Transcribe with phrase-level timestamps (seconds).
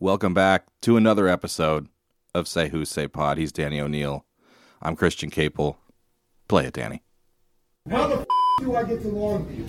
[0.00, 1.88] Welcome back to another episode
[2.34, 3.36] of Say Who Say Pod.
[3.38, 4.24] He's Danny O'Neil.
[4.80, 5.76] I'm Christian Caple.
[6.46, 7.02] Play it, Danny.
[7.90, 8.26] How the f-
[8.60, 9.68] do I get to Longview?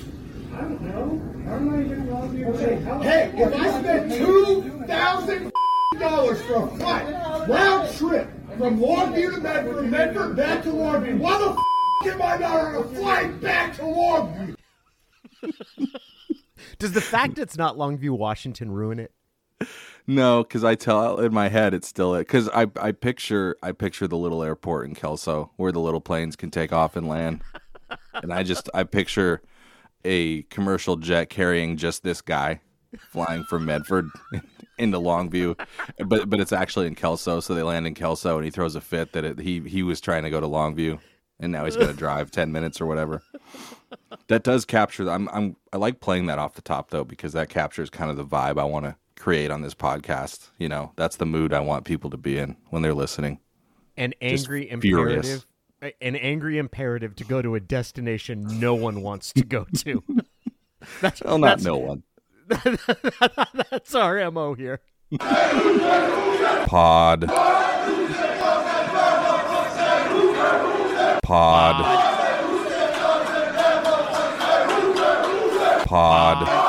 [0.53, 1.43] I don't know.
[1.45, 2.61] How am I getting wrong with?
[2.61, 5.51] Okay, How- hey, if I spend two thousand
[5.99, 11.37] dollars for a flight, round trip from Longview to Medford, Medford back to Longview, why
[11.39, 11.49] the
[12.07, 14.55] f- am I not on a flight back to Longview?
[16.77, 19.11] Does the fact it's not Longview, Washington ruin it?
[20.09, 22.21] No, because I tell in my head it's still it.
[22.21, 26.35] Because I I picture I picture the little airport in Kelso where the little planes
[26.35, 27.43] can take off and land,
[28.15, 29.43] and I just I picture
[30.03, 32.59] a commercial jet carrying just this guy
[33.11, 34.09] flying from Medford
[34.79, 35.55] into Longview,
[36.07, 38.81] but but it's actually in Kelso, so they land in Kelso, and he throws a
[38.81, 40.99] fit that it, he he was trying to go to Longview,
[41.39, 43.21] and now he's going to drive ten minutes or whatever.
[44.27, 45.07] That does capture.
[45.07, 48.17] I'm I'm I like playing that off the top though because that captures kind of
[48.17, 50.49] the vibe I want to create on this podcast.
[50.57, 53.39] You know, that's the mood I want people to be in when they're listening.
[53.97, 55.27] An Just angry furious.
[55.27, 55.45] imperative.
[56.01, 60.03] An angry imperative to go to a destination no one wants to go to.
[61.01, 62.03] that's, Well, not that's, no one.
[63.69, 64.79] that's our MO here.
[66.65, 67.27] Pod.
[71.23, 71.75] Pod.
[75.85, 76.68] Pod.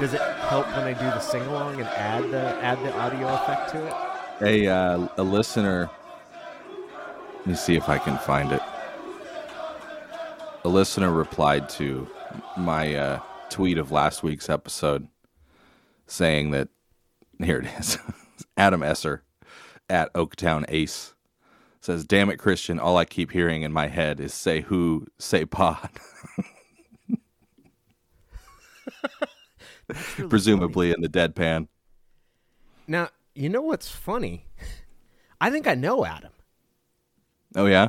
[0.00, 3.26] Does it help when I do the sing along and add the add the audio
[3.34, 3.94] effect to it?
[4.40, 5.90] A uh, a listener.
[7.38, 8.62] Let me see if I can find it.
[10.64, 12.06] A listener replied to
[12.56, 15.08] my uh, tweet of last week's episode,
[16.06, 16.68] saying that
[17.42, 17.98] here it is.
[18.56, 19.24] Adam Esser
[19.90, 21.14] at Oaktown Ace
[21.80, 22.78] says, "Damn it, Christian!
[22.78, 25.90] All I keep hearing in my head is say who, say pod."
[30.28, 31.68] Presumably in the deadpan.
[32.86, 34.46] Now, you know what's funny?
[35.40, 36.32] I think I know Adam.
[37.54, 37.88] Oh yeah.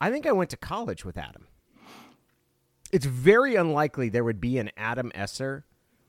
[0.00, 1.46] I think I went to college with Adam.
[2.92, 5.64] It's very unlikely there would be an Adam Esser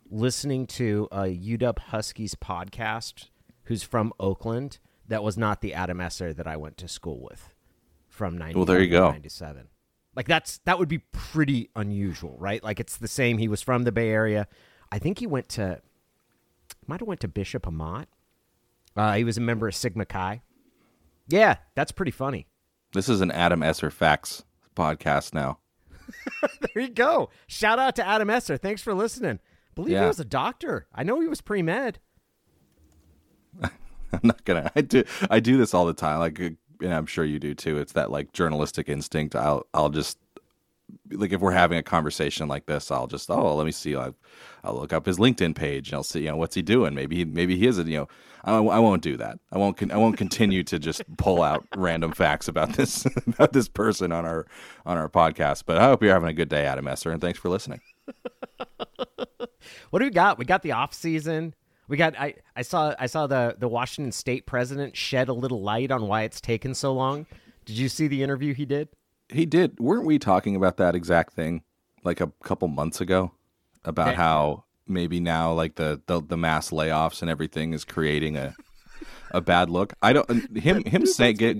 [0.09, 3.29] listening to a UW Huskies podcast
[3.63, 7.53] who's from Oakland that was not the Adam Esser that I went to school with
[8.07, 9.11] from 90 Well, there you go.
[9.11, 9.67] 97.
[10.15, 12.63] Like that's that would be pretty unusual, right?
[12.63, 14.47] Like it's the same he was from the Bay Area.
[14.91, 15.81] I think he went to
[16.87, 18.07] might have went to Bishop Amat.
[18.95, 20.41] Uh, he was a member of Sigma Chi.
[21.27, 22.47] Yeah, that's pretty funny.
[22.93, 24.43] This is an Adam Esser facts
[24.75, 25.59] podcast now.
[26.73, 27.29] There you go.
[27.47, 28.57] Shout out to Adam Esser.
[28.57, 29.39] Thanks for listening.
[29.73, 30.01] believe Yeah.
[30.01, 30.87] he was a doctor.
[30.93, 31.99] I know he was pre med.
[33.63, 33.69] I'm
[34.23, 34.71] not gonna.
[34.75, 35.03] I do.
[35.29, 36.19] I do this all the time.
[36.19, 36.49] Like, uh,
[36.81, 37.77] and I'm sure you do too.
[37.79, 39.35] It's that like journalistic instinct.
[39.35, 39.65] I'll.
[39.73, 40.17] I'll just
[41.11, 43.95] like if we're having a conversation like this, I'll just oh let me see.
[43.95, 44.15] I'll,
[44.63, 46.93] I'll look up his LinkedIn page and I'll see you know what's he doing.
[46.93, 48.07] Maybe he maybe he is a you know.
[48.43, 49.39] I, I won't do that.
[49.51, 49.75] I won't.
[49.75, 54.11] Con- I won't continue to just pull out random facts about this about this person
[54.11, 54.45] on our
[54.85, 55.63] on our podcast.
[55.65, 57.81] But I hope you're having a good day, Adam Esser, and thanks for listening.
[59.89, 60.37] What do we got?
[60.37, 61.53] We got the off season.
[61.87, 65.61] We got I, I saw I saw the the Washington State president shed a little
[65.61, 67.25] light on why it's taken so long.
[67.65, 68.89] Did you see the interview he did?
[69.29, 69.79] He did.
[69.79, 71.63] Weren't we talking about that exact thing
[72.03, 73.31] like a couple months ago
[73.83, 78.37] about That- how maybe now like the, the the mass layoffs and everything is creating
[78.37, 78.55] a
[79.31, 79.93] a bad look?
[80.01, 81.57] I don't him him saying get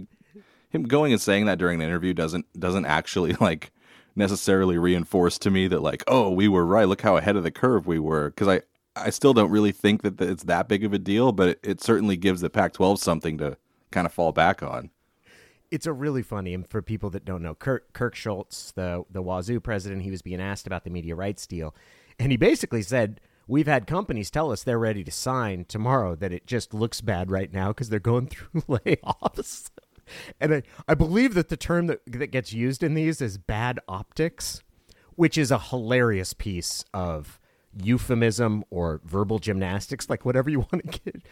[0.70, 3.72] him going and saying that during the interview doesn't doesn't actually like
[4.16, 7.52] necessarily reinforce to me that like oh we were right look how ahead of the
[7.52, 8.62] curve we were because I
[8.96, 11.82] I still don't really think that it's that big of a deal but it, it
[11.82, 13.58] certainly gives the Pac-12 something to
[13.92, 14.90] kind of fall back on.
[15.72, 19.22] It's a really funny, and for people that don't know, Kirk Kirk Schulz, the the
[19.22, 21.76] Wazoo president, he was being asked about the media rights deal,
[22.20, 26.16] and he basically said, "We've had companies tell us they're ready to sign tomorrow.
[26.16, 29.70] That it just looks bad right now because they're going through layoffs."
[30.40, 33.80] And I, I believe that the term that that gets used in these is bad
[33.88, 34.62] optics,
[35.16, 37.40] which is a hilarious piece of
[37.78, 41.24] euphemism or verbal gymnastics, like whatever you want to get.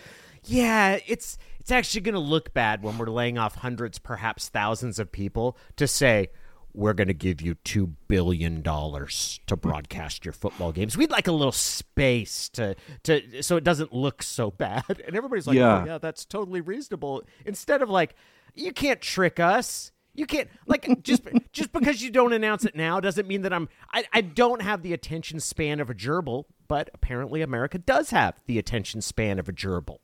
[0.46, 5.00] Yeah, it's it's actually going to look bad when we're laying off hundreds, perhaps thousands
[5.00, 6.30] of people to say
[6.74, 10.98] we're going to give you two billion dollars to broadcast your football games.
[10.98, 14.84] We'd like a little space to to so it doesn't look so bad.
[15.08, 15.82] And everybody's like, Yeah.
[15.82, 18.16] "Oh yeah, that's totally reasonable." Instead of like,
[18.54, 21.24] "You can't trick us." You can't like just
[21.54, 24.84] just because you don't announce it now doesn't mean that I'm I, I don't have
[24.84, 29.48] the attention span of a gerbil, but apparently America does have the attention span of
[29.50, 29.98] a gerbil.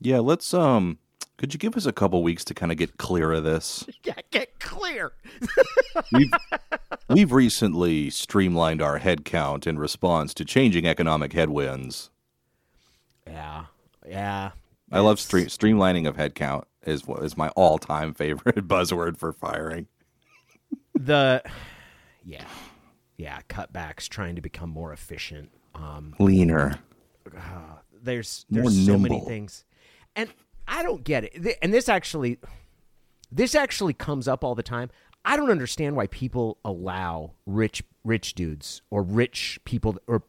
[0.00, 0.98] Yeah, let's um
[1.38, 3.84] Could you give us a couple weeks to kind of get clear of this?
[4.04, 5.12] Yeah, get clear.
[6.12, 6.30] We've,
[7.08, 12.10] we've recently streamlined our headcount in response to changing economic headwinds.
[13.26, 13.64] Yeah,
[14.08, 14.52] yeah.
[14.92, 19.16] I love stre- streamlining of head count is what is my all time favorite buzzword
[19.16, 19.88] for firing.
[20.94, 21.42] The
[22.24, 22.44] yeah,
[23.16, 23.40] yeah.
[23.48, 25.50] Cutbacks, trying to become more efficient.
[25.74, 26.78] Um, Leaner.
[28.02, 29.64] there's More there's so many things,
[30.16, 30.30] and
[30.66, 31.58] I don't get it.
[31.62, 32.38] And this actually,
[33.30, 34.90] this actually comes up all the time.
[35.24, 40.22] I don't understand why people allow rich rich dudes or rich people or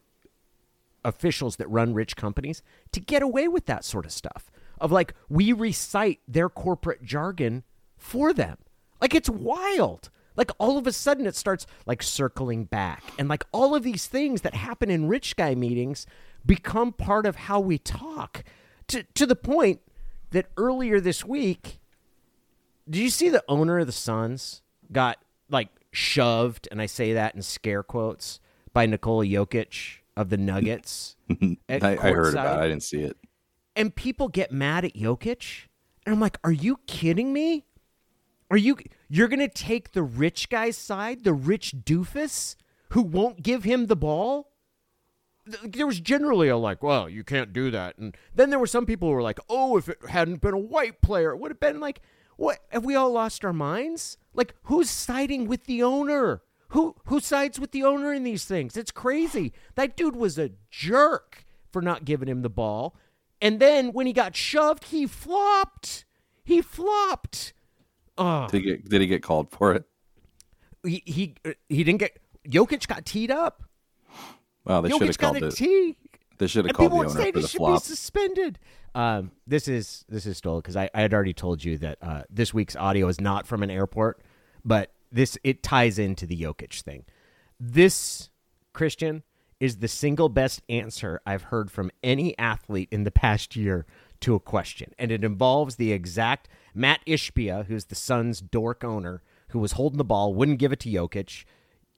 [1.04, 2.62] officials that run rich companies
[2.92, 4.50] to get away with that sort of stuff.
[4.80, 7.64] Of like we recite their corporate jargon
[7.96, 8.58] for them.
[9.00, 10.10] Like it's wild.
[10.36, 14.06] Like all of a sudden it starts like circling back and like all of these
[14.06, 16.06] things that happen in rich guy meetings
[16.46, 18.44] become part of how we talk
[18.88, 19.80] to to the point
[20.30, 21.78] that earlier this week
[22.88, 25.18] did you see the owner of the Suns got
[25.50, 28.40] like shoved, and I say that in scare quotes,
[28.72, 31.16] by Nikola Jokic of the Nuggets?
[31.30, 32.62] I, I heard about it.
[32.62, 33.16] I didn't see it.
[33.76, 35.66] And people get mad at Jokic,
[36.06, 37.66] and I'm like, are you kidding me?
[38.50, 38.78] Are you
[39.10, 42.56] you're gonna take the rich guy's side, the rich doofus
[42.90, 44.50] who won't give him the ball?
[45.50, 48.66] Th- There was generally a like, well, you can't do that, and then there were
[48.66, 51.50] some people who were like, oh, if it hadn't been a white player, it would
[51.50, 52.00] have been like,
[52.36, 52.58] what?
[52.68, 54.16] Have we all lost our minds?
[54.34, 56.42] Like, who's siding with the owner?
[56.68, 58.76] Who who sides with the owner in these things?
[58.76, 59.52] It's crazy.
[59.74, 62.94] That dude was a jerk for not giving him the ball,
[63.40, 66.04] and then when he got shoved, he flopped.
[66.44, 67.52] He flopped.
[68.16, 69.84] Oh, Did he get, did he get called for it?
[70.84, 71.34] he he
[71.68, 72.18] he didn't get.
[72.48, 73.64] Jokic got teed up.
[74.68, 75.96] Wow, they should have called it.
[76.38, 77.82] They should have called the owner for the should flop.
[77.82, 78.58] be suspended.
[78.94, 82.22] Um, this is this is stolen because I, I had already told you that uh,
[82.30, 84.20] this week's audio is not from an airport,
[84.64, 87.04] but this it ties into the Jokic thing.
[87.58, 88.30] This
[88.72, 89.22] Christian
[89.58, 93.86] is the single best answer I've heard from any athlete in the past year
[94.20, 99.22] to a question, and it involves the exact Matt Ishbia, who's the Suns' dork owner,
[99.48, 101.44] who was holding the ball, wouldn't give it to Jokic.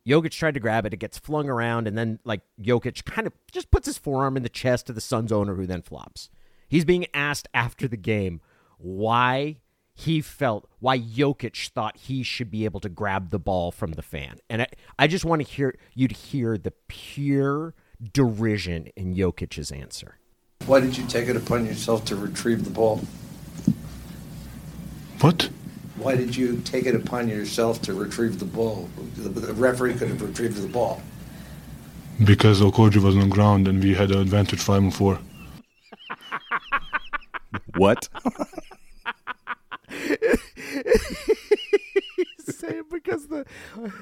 [0.06, 0.94] Jokic tried to grab it.
[0.94, 4.42] It gets flung around, and then like Jokic kind of just puts his forearm in
[4.42, 6.30] the chest of the Suns owner, who then flops.
[6.68, 8.40] He's being asked after the game
[8.78, 9.58] why
[9.92, 14.02] he felt why Jokic thought he should be able to grab the ball from the
[14.02, 14.66] fan, and I,
[14.98, 17.74] I just want to hear you to hear the pure
[18.12, 20.18] derision in Jokic's answer.
[20.66, 23.00] Why did you take it upon yourself to retrieve the ball?
[25.20, 25.50] What?
[26.00, 28.88] Why did you take it upon yourself to retrieve the ball?
[29.16, 31.02] The, the referee could have retrieved the ball.
[32.24, 35.18] Because Okogie was on ground and we had an advantage 5 and 4.
[37.76, 38.08] What?
[43.10, 43.46] Saying because the,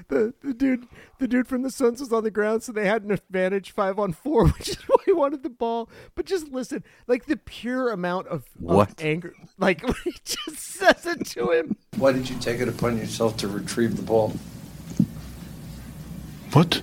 [0.08, 0.86] the the dude
[1.18, 3.98] the dude from the Suns was on the ground, so they had an advantage five
[3.98, 5.88] on four, which is why he wanted the ball.
[6.14, 9.02] But just listen, like the pure amount of, of What?
[9.02, 11.76] anger, like when he just says it to him.
[11.96, 14.32] Why did you take it upon yourself to retrieve the ball?
[16.52, 16.82] What?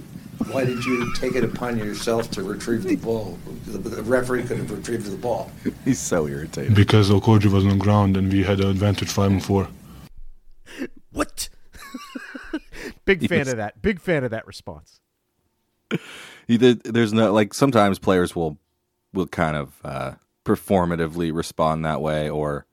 [0.51, 3.39] Why did you take it upon yourself to retrieve the ball?
[3.65, 5.49] The, the referee could have retrieved the ball.
[5.85, 6.75] He's so irritated.
[6.75, 9.67] Because Okogie was on the ground and we had an advantage 5 and 4.
[11.13, 11.49] What?
[13.05, 13.81] Big fan of that.
[13.81, 14.99] Big fan of that response.
[16.47, 18.57] There's no like sometimes players will
[19.13, 20.11] will kind of uh,
[20.43, 22.65] performatively respond that way, or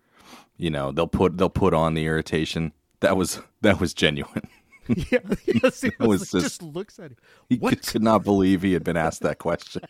[0.56, 2.72] you know they'll put they'll put on the irritation.
[3.00, 4.48] That was that was genuine.
[4.88, 7.16] yeah, yes, he was was just- just looks at him.
[7.48, 9.82] He could, could not believe he had been asked that question.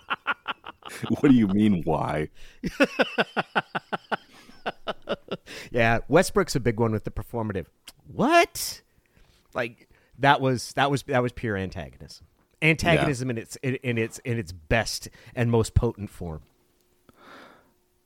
[1.08, 1.82] what do you mean?
[1.84, 2.28] Why?
[5.70, 7.66] Yeah, Westbrook's a big one with the performative.
[8.06, 8.82] What?
[9.56, 12.26] Like that was that was that was pure antagonism.
[12.62, 16.42] Antagonism in its in, its in its best and most potent form.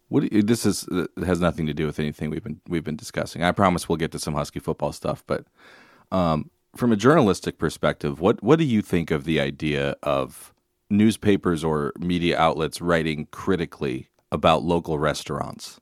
[0.09, 2.97] What you, this is it has nothing to do with anything we've been we've been
[2.97, 3.45] discussing.
[3.45, 5.45] I promise we'll get to some Husky football stuff, but
[6.11, 10.53] um, from a journalistic perspective, what what do you think of the idea of
[10.89, 15.81] newspapers or media outlets writing critically about local restaurants?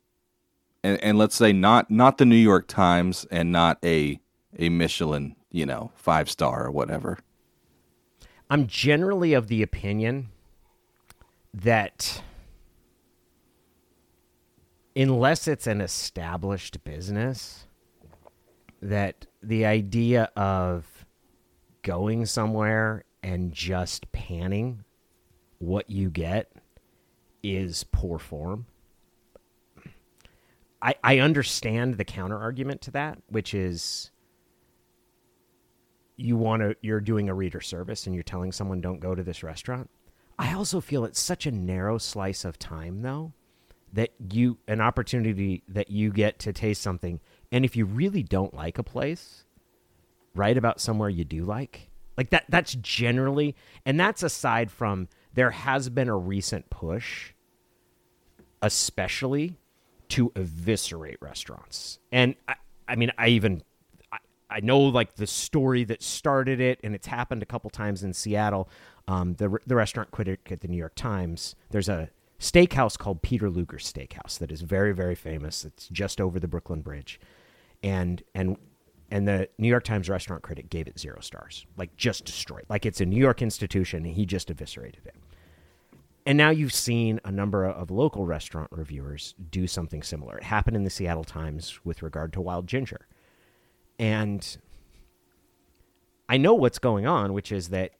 [0.84, 4.20] And, and let's say not not the New York Times and not a
[4.58, 7.18] a Michelin, you know, five star or whatever.
[8.50, 10.28] I'm generally of the opinion
[11.52, 12.22] that
[14.96, 17.66] unless it's an established business,
[18.80, 21.06] that the idea of
[21.82, 24.84] going somewhere and just panning
[25.58, 26.52] what you get
[27.42, 28.66] is poor form.
[30.80, 34.10] I, I understand the counter argument to that, which is
[36.18, 39.22] you want to you're doing a reader service and you're telling someone don't go to
[39.22, 39.88] this restaurant.
[40.38, 43.32] I also feel it's such a narrow slice of time though
[43.92, 47.20] that you an opportunity that you get to taste something
[47.52, 49.44] and if you really don't like a place,
[50.34, 51.88] write about somewhere you do like.
[52.16, 53.54] Like that that's generally
[53.86, 57.32] and that's aside from there has been a recent push
[58.60, 59.56] especially
[60.08, 62.00] to eviscerate restaurants.
[62.10, 62.54] And I,
[62.88, 63.62] I mean I even
[64.50, 68.12] I, know like the story that started it and it's happened a couple times in
[68.12, 68.68] Seattle.
[69.06, 73.50] Um, the the restaurant critic at the New York Times, there's a steakhouse called Peter
[73.50, 75.64] Luger Steakhouse that is very very famous.
[75.64, 77.20] It's just over the Brooklyn Bridge.
[77.82, 78.56] And and
[79.10, 82.64] and the New York Times restaurant critic gave it zero stars, like just destroyed.
[82.68, 85.16] Like it's a New York institution, and he just eviscerated it.
[86.26, 90.36] And now you've seen a number of local restaurant reviewers do something similar.
[90.36, 93.06] It happened in the Seattle Times with regard to Wild Ginger.
[93.98, 94.58] And
[96.28, 97.92] I know what's going on, which is that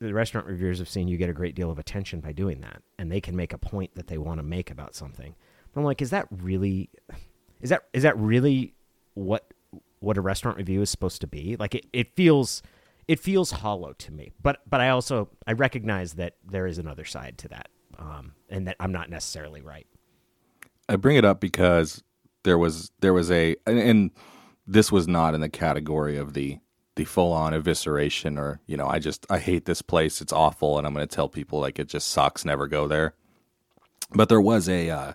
[0.00, 2.82] the restaurant reviewers have seen you get a great deal of attention by doing that,
[2.98, 5.34] and they can make a point that they want to make about something.
[5.72, 6.88] But I'm like, is that really,
[7.60, 8.74] is that is that really
[9.14, 9.52] what
[10.00, 11.56] what a restaurant review is supposed to be.
[11.56, 12.62] Like it, it feels
[13.08, 14.32] it feels hollow to me.
[14.40, 17.68] But but I also I recognize that there is another side to that,
[17.98, 19.86] um, and that I'm not necessarily right.
[20.88, 22.02] I bring it up because
[22.44, 24.10] there was there was a and, and
[24.68, 26.58] this was not in the category of the
[26.96, 30.78] the full on evisceration or you know I just I hate this place it's awful
[30.78, 33.14] and I'm going to tell people like it just sucks never go there.
[34.10, 35.12] But there was a uh,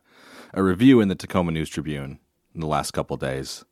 [0.53, 2.19] a review in the Tacoma News Tribune
[2.53, 3.65] in the last couple days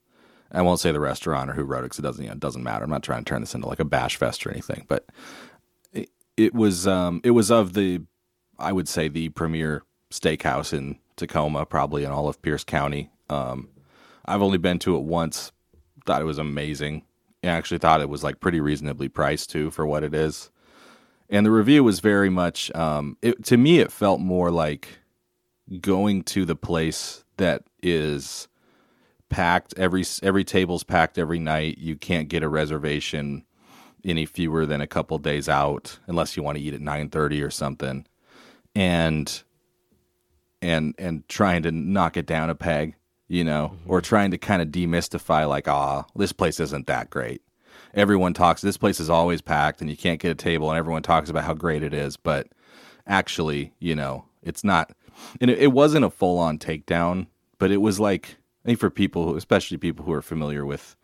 [0.51, 2.39] I won't say the restaurant or who wrote it because it doesn't you know, it
[2.39, 2.83] doesn't matter.
[2.83, 5.05] I'm not trying to turn this into like a bash fest or anything, but
[5.93, 8.01] it, it was um, it was of the
[8.59, 13.09] I would say the premier steakhouse in Tacoma, probably in all of Pierce County.
[13.29, 13.69] Um,
[14.25, 15.51] I've only been to it once.
[16.05, 17.03] Thought it was amazing.
[17.43, 20.51] I actually thought it was like pretty reasonably priced too for what it is.
[21.29, 23.79] And the review was very much um, it, to me.
[23.79, 25.00] It felt more like
[25.79, 28.48] going to the place that is
[29.29, 31.77] packed every every table's packed every night.
[31.77, 33.46] You can't get a reservation
[34.03, 37.50] any fewer than a couple days out unless you want to eat at 9:30 or
[37.50, 38.05] something.
[38.75, 39.43] And
[40.62, 42.96] and and trying to knock it down a peg,
[43.31, 43.89] you know, mm-hmm.
[43.89, 47.41] or trying to kind of demystify like, ah, this place isn't that great.
[47.93, 51.01] Everyone talks this place is always packed and you can't get a table and everyone
[51.01, 52.50] talks about how great it is, but
[53.07, 54.91] actually, you know, it's not
[55.39, 58.35] and it, it wasn't a full on takedown, but it was like
[58.65, 60.97] I think for people, especially people who are familiar with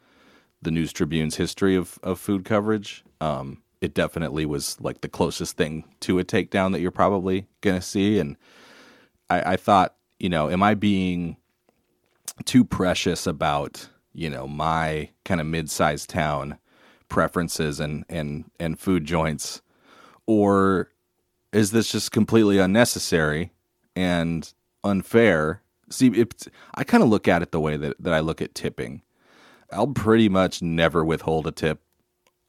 [0.61, 5.55] the News Tribune's history of, of food coverage, um, it definitely was like the closest
[5.55, 8.19] thing to a takedown that you're probably going to see.
[8.19, 8.35] And
[9.29, 11.37] I, I thought, you know, am I being
[12.45, 16.57] too precious about, you know, my kind of mid sized town
[17.09, 19.61] preferences and, and, and food joints?
[20.25, 20.89] Or
[21.53, 23.51] is this just completely unnecessary
[23.95, 24.51] and
[24.83, 25.61] unfair?
[25.89, 26.25] See
[26.75, 29.01] i kind of look at it the way that, that i look at tipping.
[29.71, 31.81] I'll pretty much never withhold a tip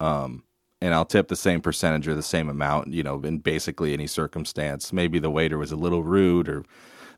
[0.00, 0.42] um,
[0.80, 4.06] and i'll tip the same percentage or the same amount you know in basically any
[4.06, 4.92] circumstance.
[4.92, 6.64] Maybe the waiter was a little rude or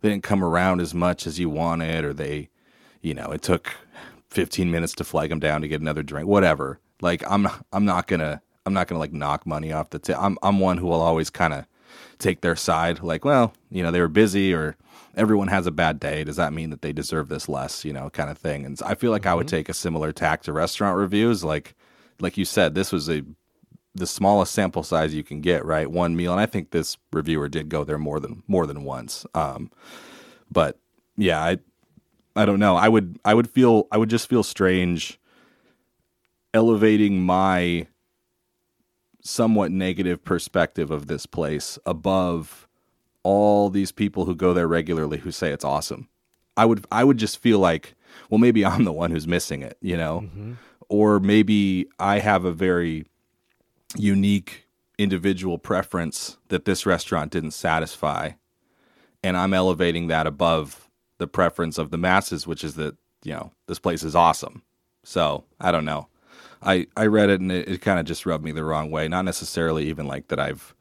[0.01, 2.49] they didn't come around as much as you wanted or they
[3.01, 3.75] you know it took
[4.29, 8.07] 15 minutes to flag them down to get another drink whatever like i'm i'm not
[8.07, 11.03] gonna i'm not gonna like knock money off the tip i'm, I'm one who will
[11.03, 11.67] always kind of
[12.19, 14.77] take their side like well you know they were busy or
[15.17, 16.25] everyone has a bad day.
[16.25, 17.85] Does that mean that they deserve this less?
[17.85, 18.65] You know, kind of thing.
[18.65, 19.31] And I feel like mm-hmm.
[19.31, 19.57] I would mm-hmm.
[19.57, 21.45] take a similar tack to restaurant reviews.
[21.45, 21.75] Like,
[22.21, 23.23] like you said, this was a
[23.95, 25.91] the smallest sample size you can get, right?
[25.91, 29.27] One meal, and I think this reviewer did go there more than more than once.
[29.35, 29.71] Um,
[30.51, 30.79] but
[31.17, 31.59] yeah, I
[32.37, 32.77] I don't know.
[32.77, 35.19] I would I would feel I would just feel strange
[36.55, 37.87] elevating my
[39.23, 42.67] somewhat negative perspective of this place above
[43.23, 46.09] all these people who go there regularly who say it's awesome.
[46.57, 47.95] I would I would just feel like,
[48.29, 50.53] well, maybe I'm the one who's missing it, you know, mm-hmm.
[50.89, 53.07] or maybe I have a very
[53.97, 54.67] unique
[54.99, 58.33] individual preference that this restaurant didn't satisfy,
[59.23, 63.53] and I'm elevating that above the preference of the masses, which is that you know
[63.67, 64.63] this place is awesome.
[65.05, 66.09] So I don't know.
[66.63, 69.09] I I read it and it, it kind of just rubbed me the wrong way.
[69.09, 70.75] Not necessarily even like that I've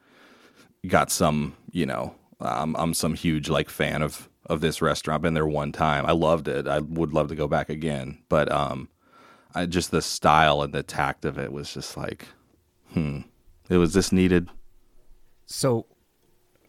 [0.88, 5.18] got some you know I'm I'm some huge like fan of of this restaurant.
[5.18, 6.06] I've been there one time.
[6.06, 6.68] I loved it.
[6.68, 8.18] I would love to go back again.
[8.30, 8.90] But um,
[9.54, 12.28] I just the style and the tact of it was just like,
[12.94, 13.20] hmm,
[13.70, 14.50] it was this needed.
[15.46, 15.86] So,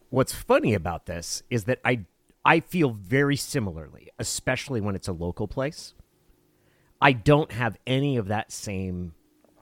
[0.09, 2.07] what's funny about this is that I
[2.45, 5.95] I feel very similarly, especially when it's a local place.
[7.01, 9.15] I don't have any of that same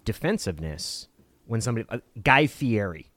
[0.04, 1.08] defensiveness
[1.46, 3.10] when somebody uh, Guy Fieri,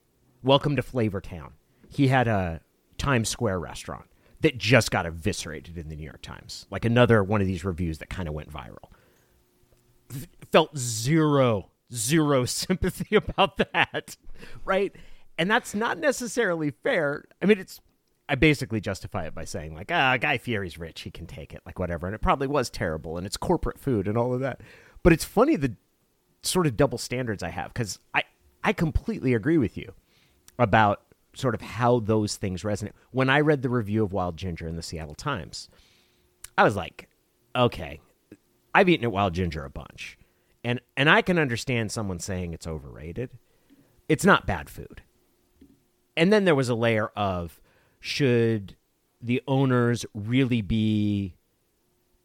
[0.43, 1.51] welcome to Flavortown.
[1.89, 2.61] He had a
[2.97, 4.05] Times Square restaurant
[4.41, 6.65] that just got eviscerated in the New York Times.
[6.71, 8.89] Like another one of these reviews that kind of went viral.
[10.11, 14.17] F- felt zero zero sympathy about that,
[14.65, 14.95] right?
[15.37, 17.25] And that's not necessarily fair.
[17.41, 17.79] I mean, it's
[18.29, 21.61] I basically justify it by saying like, ah, Guy Fieri's rich, he can take it,
[21.65, 22.07] like whatever.
[22.07, 24.61] And it probably was terrible, and it's corporate food and all of that.
[25.03, 25.75] But it's funny the
[26.43, 28.23] sort of double standards I have because I
[28.63, 29.93] I completely agree with you
[30.57, 31.01] about
[31.33, 32.91] sort of how those things resonate.
[33.11, 35.69] When I read the review of Wild Ginger in the Seattle Times,
[36.57, 37.09] I was like,
[37.55, 37.99] okay,
[38.73, 40.17] I've eaten at Wild Ginger a bunch.
[40.63, 43.31] And and I can understand someone saying it's overrated.
[44.07, 45.01] It's not bad food.
[46.15, 47.59] And then there was a layer of
[47.99, 48.75] should
[49.21, 51.35] the owners really be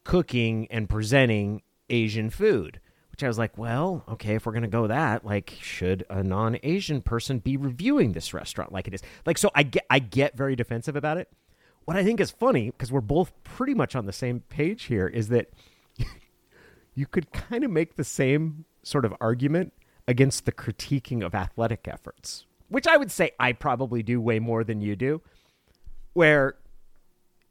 [0.05, 2.81] cooking and presenting Asian food?
[3.11, 6.23] Which I was like, well, okay, if we're going to go that, like, should a
[6.23, 9.03] non Asian person be reviewing this restaurant like it is?
[9.25, 11.31] Like, so I get, I get very defensive about it.
[11.87, 15.07] What I think is funny, because we're both pretty much on the same page here,
[15.07, 15.49] is that
[16.97, 19.73] you could kind of make the same sort of argument
[20.09, 24.65] against the critiquing of athletic efforts, which I would say I probably do way more
[24.65, 25.21] than you do,
[26.15, 26.57] where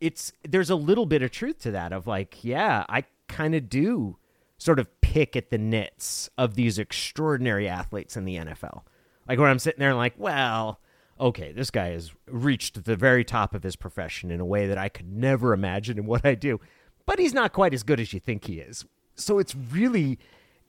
[0.01, 3.69] it's there's a little bit of truth to that of like, yeah, I kind of
[3.69, 4.17] do
[4.57, 8.81] sort of pick at the nits of these extraordinary athletes in the NFL.
[9.27, 10.79] Like where I'm sitting there and like, well,
[11.19, 14.77] okay, this guy has reached the very top of his profession in a way that
[14.77, 16.59] I could never imagine in what I do.
[17.05, 18.85] But he's not quite as good as you think he is.
[19.15, 20.19] So it's really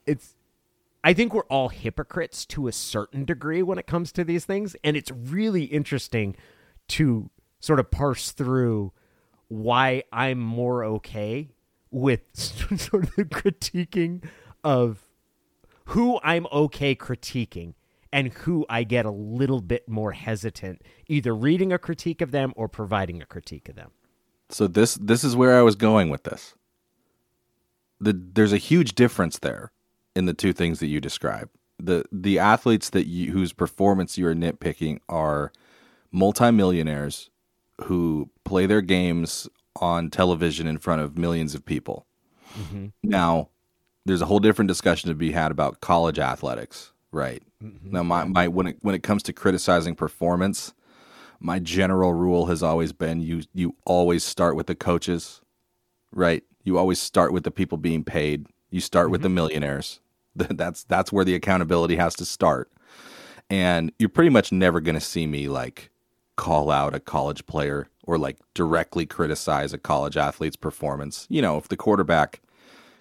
[0.07, 0.35] it's
[1.05, 4.77] I think we're all hypocrites to a certain degree when it comes to these things
[4.83, 6.37] and it's really interesting
[6.89, 8.93] to sort of parse through
[9.49, 11.51] why I'm more okay
[11.91, 14.25] with sort of the critiquing
[14.65, 15.07] of
[15.87, 17.75] who I'm okay critiquing
[18.13, 22.53] and who I get a little bit more hesitant either reading a critique of them
[22.57, 23.91] or providing a critique of them.
[24.49, 26.55] So this this is where I was going with this.
[28.01, 29.73] The, there's a huge difference there
[30.15, 31.51] in the two things that you describe.
[31.79, 35.53] The the athletes that you, whose performance you are nitpicking are
[36.11, 37.31] multimillionaires
[37.85, 42.07] who play their games on television in front of millions of people.
[42.59, 42.87] Mm-hmm.
[43.03, 43.51] Now,
[44.07, 47.43] there's a whole different discussion to be had about college athletics, right?
[47.63, 47.91] Mm-hmm.
[47.91, 50.73] Now, my, my when it when it comes to criticizing performance,
[51.41, 55.43] my general rule has always been you you always start with the coaches,
[56.13, 56.45] right?
[56.67, 58.47] You always start with the people being paid.
[58.71, 59.13] You start mm-hmm.
[59.13, 60.01] with the millionaires.
[60.35, 62.71] That's that's where the accountability has to start.
[63.49, 65.89] And you're pretty much never going to see me like
[66.37, 71.27] call out a college player or like directly criticize a college athlete's performance.
[71.31, 72.43] You know, if the quarterback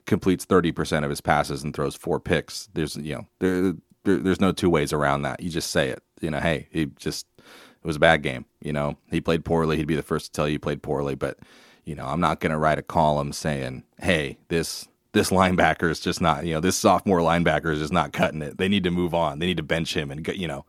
[0.06, 3.74] completes 30% of his passes and throws four picks, there's, you know, there,
[4.06, 5.42] there, there's no two ways around that.
[5.42, 8.46] You just say it, you know, hey, he just, it was a bad game.
[8.62, 9.76] You know, he played poorly.
[9.76, 11.40] He'd be the first to tell you he played poorly, but,
[11.86, 16.00] you know, I'm not going to write a column saying, hey, this, this linebacker is
[16.00, 18.58] just not, you know, this sophomore linebacker is just not cutting it.
[18.58, 19.40] They need to move on.
[19.40, 20.66] They need to bench him and get, you know,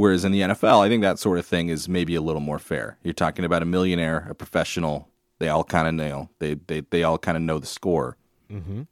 [0.00, 2.58] Whereas in the NFL, I think that sort of thing is maybe a little more
[2.58, 2.96] fair.
[3.02, 5.10] You're talking about a millionaire, a professional.
[5.38, 6.30] They all kind of know.
[6.38, 8.16] They they they all kind of know the score.
[8.50, 8.82] Mm-hmm.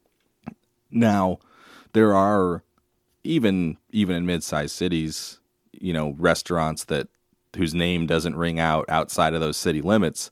[0.90, 1.38] Now,
[1.94, 2.62] there are
[3.24, 5.40] even even in mid-sized cities,
[5.72, 7.08] you know, restaurants that
[7.56, 10.30] whose name doesn't ring out outside of those city limits,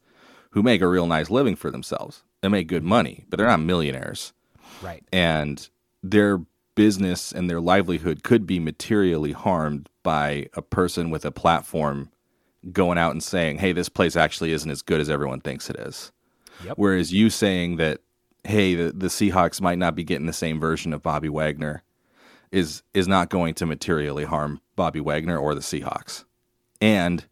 [0.57, 2.23] who make a real nice living for themselves.
[2.41, 4.33] They make good money, but they're not millionaires.
[4.81, 5.05] Right.
[5.13, 5.69] And
[6.03, 6.41] their
[6.75, 12.11] business and their livelihood could be materially harmed by a person with a platform
[12.73, 15.77] going out and saying, "Hey, this place actually isn't as good as everyone thinks it
[15.77, 16.11] is."
[16.65, 16.79] Yep.
[16.79, 18.01] Whereas you saying that,
[18.43, 21.83] "Hey, the, the Seahawks might not be getting the same version of Bobby Wagner,"
[22.51, 26.25] is is not going to materially harm Bobby Wagner or the Seahawks,
[26.81, 27.27] and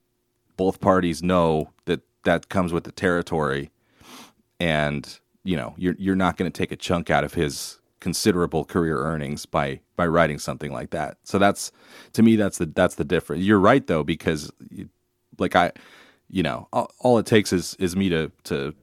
[0.58, 3.70] both parties know that that comes with the territory,
[4.60, 8.66] and you know you're you're not going to take a chunk out of his considerable
[8.66, 11.16] career earnings by by writing something like that.
[11.24, 11.72] So that's
[12.12, 13.44] to me that's the that's the difference.
[13.44, 14.50] You're right though because
[15.38, 15.72] like I
[16.28, 18.74] you know all, all, it takes is is me to to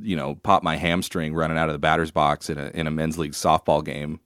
[0.00, 2.90] you know pop my hamstring running out of the batter's box in a in a
[2.90, 4.18] men's league softball game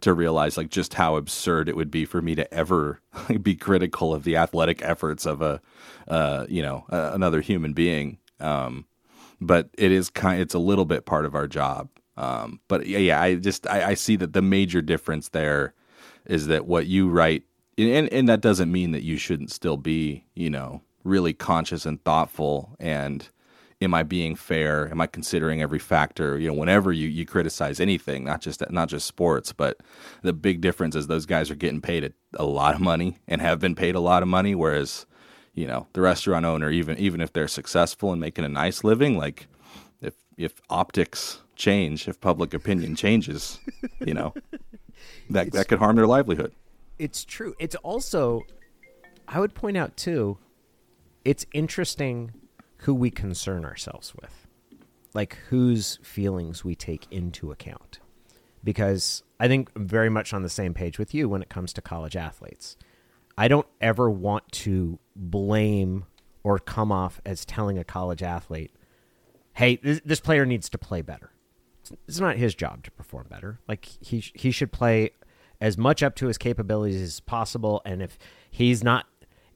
[0.00, 3.00] to realize like just how absurd it would be for me to ever
[3.42, 5.60] be critical of the athletic efforts of a
[6.08, 8.18] uh, you know another human being.
[8.40, 8.86] Um,
[9.40, 11.88] but it is kind it's a little bit part of our job.
[12.16, 15.74] Um, but yeah, yeah, I just I, I, see that the major difference there
[16.26, 17.42] is that what you write,
[17.76, 22.02] and and that doesn't mean that you shouldn't still be, you know, really conscious and
[22.04, 23.28] thoughtful and
[23.84, 24.90] am I being fair?
[24.90, 26.38] Am I considering every factor?
[26.38, 29.78] You know, whenever you, you criticize anything, not just not just sports, but
[30.22, 33.40] the big difference is those guys are getting paid a, a lot of money and
[33.40, 35.06] have been paid a lot of money, whereas
[35.54, 39.16] you know the restaurant owner, even even if they're successful and making a nice living,
[39.16, 39.46] like
[40.00, 43.60] if if optics change, if public opinion changes,
[44.04, 44.34] you know,
[45.30, 46.52] that that could harm their livelihood.
[46.98, 47.54] It's true.
[47.58, 48.42] It's also,
[49.26, 50.38] I would point out too,
[51.24, 52.32] it's interesting
[52.84, 54.46] who we concern ourselves with,
[55.14, 57.98] like whose feelings we take into account.
[58.62, 61.72] Because I think I'm very much on the same page with you when it comes
[61.74, 62.76] to college athletes.
[63.36, 66.04] I don't ever want to blame
[66.42, 68.70] or come off as telling a college athlete,
[69.54, 71.30] hey, this, this player needs to play better.
[71.80, 73.60] It's, it's not his job to perform better.
[73.66, 75.10] Like, he, he should play
[75.60, 77.80] as much up to his capabilities as possible.
[77.86, 78.18] And if
[78.50, 79.06] he's not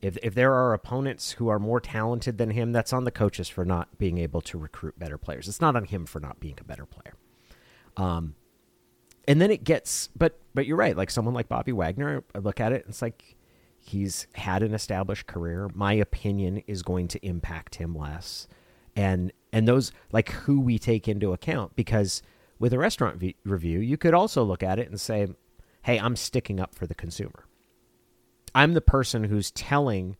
[0.00, 3.48] if if there are opponents who are more talented than him, that's on the coaches
[3.48, 5.48] for not being able to recruit better players.
[5.48, 7.14] It's not on him for not being a better player.
[7.96, 8.34] Um,
[9.26, 10.96] and then it gets, but but you're right.
[10.96, 13.36] Like someone like Bobby Wagner, I look at it, it's like
[13.76, 15.68] he's had an established career.
[15.74, 18.46] My opinion is going to impact him less,
[18.94, 22.22] and and those like who we take into account because
[22.58, 25.28] with a restaurant v- review, you could also look at it and say,
[25.82, 27.47] "Hey, I'm sticking up for the consumer."
[28.54, 30.16] I'm the person who's telling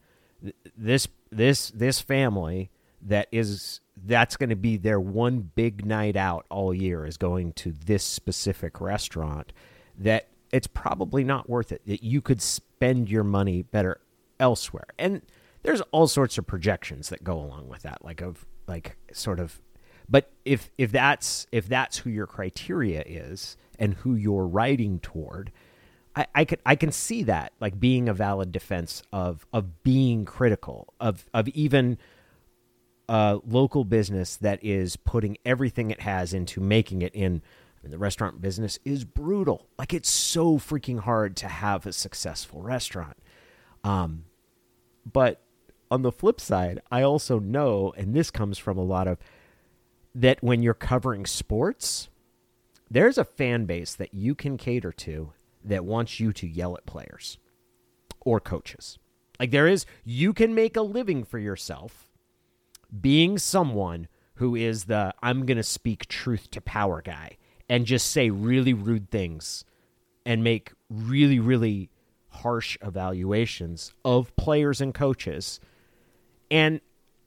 [0.77, 2.71] this this this family
[3.03, 7.53] that is that's going to be their one big night out all year is going
[7.53, 9.53] to this specific restaurant
[9.97, 14.01] that it's probably not worth it that you could spend your money better
[14.41, 14.87] elsewhere.
[14.99, 15.23] And
[15.63, 19.61] there's all sorts of projections that go along with that like of like sort of
[20.09, 25.53] but if if that's if that's who your criteria is and who you're writing toward
[26.15, 30.25] I, I can I can see that like being a valid defense of of being
[30.25, 31.99] critical of of even
[33.09, 37.43] a local business that is putting everything it has into making it in
[37.79, 39.69] I mean, the restaurant business is brutal.
[39.79, 43.17] Like it's so freaking hard to have a successful restaurant.
[43.85, 44.25] Um,
[45.11, 45.41] but
[45.91, 49.19] on the flip side, I also know, and this comes from a lot of
[50.15, 52.09] that when you're covering sports,
[52.91, 55.33] there's a fan base that you can cater to
[55.69, 57.39] that wants you to yell at players
[58.21, 58.99] or coaches.
[59.39, 62.11] Like there is, you can make a living for yourself
[63.01, 67.37] being someone who is the I'm going to speak truth to power guy
[67.69, 69.65] and just say really rude things
[70.25, 71.91] and make really, really
[72.29, 75.61] harsh evaluations of players and coaches.
[76.51, 76.81] And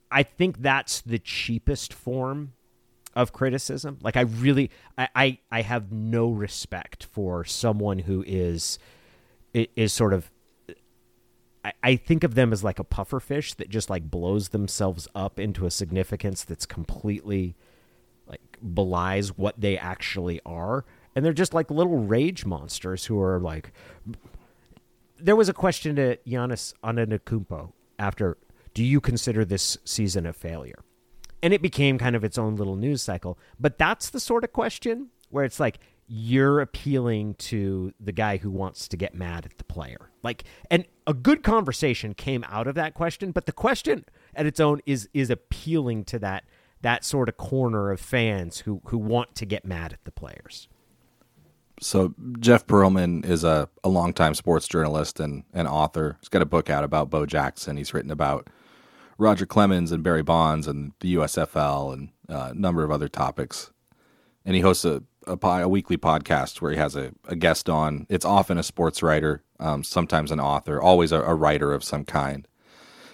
[0.09, 2.53] I think that's the cheapest form
[3.15, 3.97] of criticism.
[4.01, 8.79] Like I really I, I, I have no respect for someone who is
[9.53, 10.31] is sort of
[11.83, 15.39] I, think of them as like a puffer fish that just like blows themselves up
[15.39, 17.55] into a significance that's completely
[18.27, 20.85] like belies what they actually are.
[21.15, 23.71] And they're just like little rage monsters who are like
[25.19, 28.37] there was a question to Giannis Antetokounmpo after
[28.73, 30.83] do you consider this season a failure?
[31.43, 33.37] And it became kind of its own little news cycle.
[33.59, 38.51] But that's the sort of question where it's like you're appealing to the guy who
[38.51, 40.09] wants to get mad at the player.
[40.23, 44.59] Like and a good conversation came out of that question, but the question at its
[44.59, 46.43] own is is appealing to that
[46.81, 50.67] that sort of corner of fans who who want to get mad at the players.
[51.79, 56.17] So Jeff Pearlman is a, a longtime sports journalist and an author.
[56.19, 57.75] He's got a book out about Bo Jackson.
[57.75, 58.49] He's written about
[59.21, 63.71] Roger Clemens and Barry Bonds and the USFL and uh, a number of other topics.
[64.43, 68.07] And he hosts a, a, a weekly podcast where he has a, a, guest on.
[68.09, 72.03] It's often a sports writer, um, sometimes an author, always a, a writer of some
[72.03, 72.47] kind.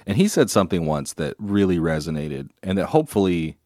[0.06, 3.58] And he said something once that really resonated and that hopefully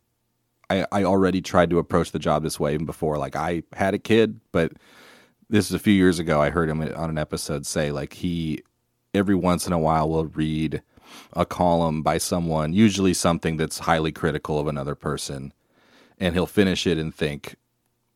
[0.67, 3.19] I, I already tried to approach the job this way even before.
[3.19, 4.71] Like I had a kid, but
[5.47, 6.41] this is a few years ago.
[6.41, 8.63] I heard him on an episode say like he
[9.13, 10.81] every once in a while will read
[11.33, 15.53] a column by someone, usually something that's highly critical of another person,
[16.17, 17.55] and he'll finish it and think,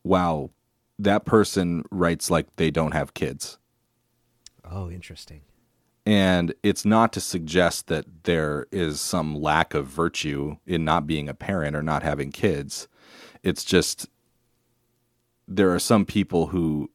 [0.04, 0.52] wow,
[1.00, 3.58] that person writes like they don't have kids.
[4.64, 5.42] Oh, interesting.
[6.06, 11.28] And it's not to suggest that there is some lack of virtue in not being
[11.28, 12.88] a parent or not having kids.
[13.42, 14.08] It's just
[15.48, 16.92] there are some people who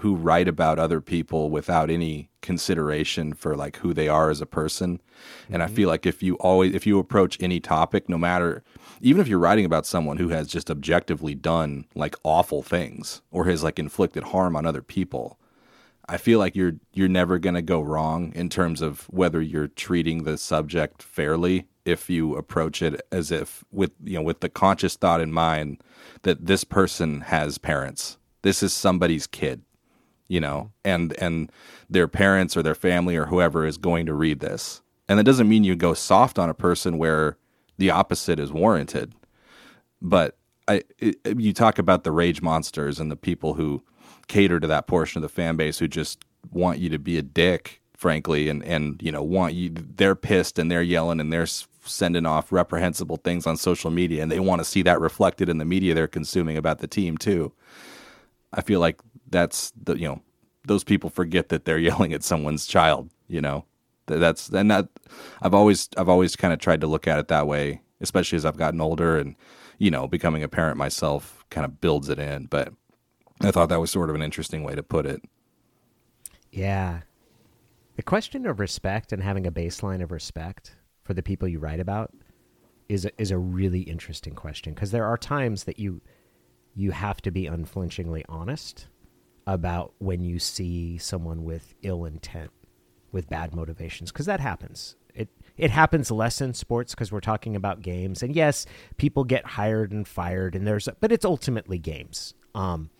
[0.00, 4.46] who write about other people without any consideration for like who they are as a
[4.46, 4.98] person.
[4.98, 5.54] Mm-hmm.
[5.54, 5.74] And I mm-hmm.
[5.74, 8.62] feel like if you always if you approach any topic, no matter
[9.00, 13.46] even if you're writing about someone who has just objectively done like awful things or
[13.46, 15.38] has like inflicted harm on other people,
[16.08, 19.68] I feel like you're you're never going to go wrong in terms of whether you're
[19.68, 24.48] treating the subject fairly if you approach it as if with you know with the
[24.48, 25.82] conscious thought in mind
[26.22, 28.18] that this person has parents.
[28.42, 29.62] This is somebody's kid,
[30.32, 31.52] you know, and and
[31.90, 34.80] their parents or their family or whoever is going to read this.
[35.06, 37.36] And that doesn't mean you go soft on a person where
[37.76, 39.12] the opposite is warranted.
[40.00, 43.82] But I it, you talk about the rage monsters and the people who
[44.26, 47.22] cater to that portion of the fan base who just want you to be a
[47.22, 51.46] dick frankly and and you know want you they're pissed and they're yelling and they're
[51.84, 55.58] sending off reprehensible things on social media and they want to see that reflected in
[55.58, 57.52] the media they're consuming about the team too
[58.52, 58.98] i feel like
[59.32, 60.22] that's the you know
[60.66, 63.64] those people forget that they're yelling at someone's child you know
[64.06, 64.88] that's and that
[65.42, 68.44] i've always i've always kind of tried to look at it that way especially as
[68.44, 69.34] i've gotten older and
[69.78, 72.72] you know becoming a parent myself kind of builds it in but
[73.44, 75.22] I thought that was sort of an interesting way to put it.
[76.50, 77.00] Yeah.
[77.96, 81.80] The question of respect and having a baseline of respect for the people you write
[81.80, 82.12] about
[82.88, 86.00] is a, is a really interesting question because there are times that you
[86.74, 88.86] you have to be unflinchingly honest
[89.46, 92.50] about when you see someone with ill intent,
[93.10, 94.96] with bad motivations because that happens.
[95.14, 99.44] It it happens less in sports because we're talking about games and yes, people get
[99.44, 102.34] hired and fired and there's but it's ultimately games.
[102.54, 102.90] Um,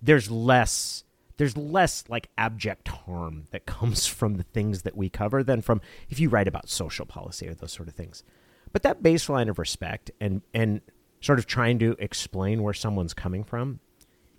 [0.00, 1.04] there's less
[1.36, 5.80] there's less like abject harm that comes from the things that we cover than from
[6.08, 8.22] if you write about social policy or those sort of things.
[8.72, 10.82] But that baseline of respect and and
[11.20, 13.80] sort of trying to explain where someone's coming from,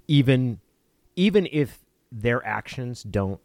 [0.07, 0.59] even
[1.19, 3.41] even if their actions don't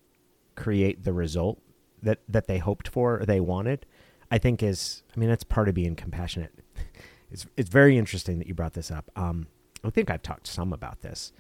[0.55, 1.61] create the result
[2.01, 3.85] that that they hoped for or they wanted,
[4.31, 6.53] I think is I mean that's part of being compassionate.
[7.31, 9.11] It's it's very interesting that you brought this up.
[9.17, 9.49] Um,
[9.83, 11.33] I think I've talked some about this.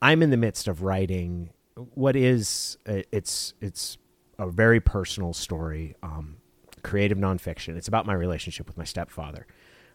[0.00, 1.50] I'm in the midst of writing
[1.94, 3.98] what is uh, it's it's
[4.38, 6.36] a very personal story, um,
[6.84, 7.76] creative nonfiction.
[7.76, 9.48] It's about my relationship with my stepfather,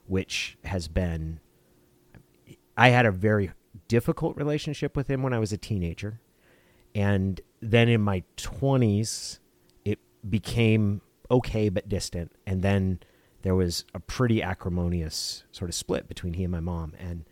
[0.06, 1.40] which has been.
[2.76, 3.52] I had a very
[3.88, 6.20] difficult relationship with him when I was a teenager,
[6.96, 9.40] and then in my twenties,
[9.86, 13.00] it became okay but distant, and then
[13.42, 17.26] there was a pretty acrimonious sort of split between he and my mom, and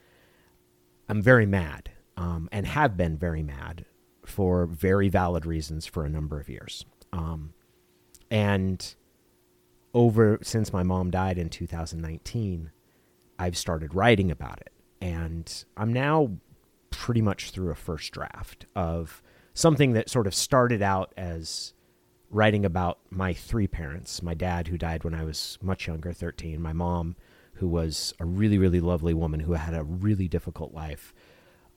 [1.09, 3.85] I'm very mad um, and have been very mad
[4.25, 6.85] for very valid reasons for a number of years.
[7.13, 7.53] Um,
[8.31, 8.95] and
[9.93, 12.71] over since my mom died in 2019,
[13.37, 14.71] I've started writing about it.
[15.01, 16.31] And I'm now
[16.89, 19.21] pretty much through a first draft of
[19.53, 21.73] something that sort of started out as
[22.29, 26.61] writing about my three parents my dad, who died when I was much younger, 13,
[26.61, 27.15] my mom,
[27.55, 31.13] who was a really, really lovely woman who had a really difficult life,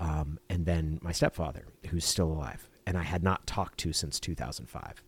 [0.00, 4.18] um, and then my stepfather, who's still alive, and I had not talked to since
[4.20, 5.02] 2005.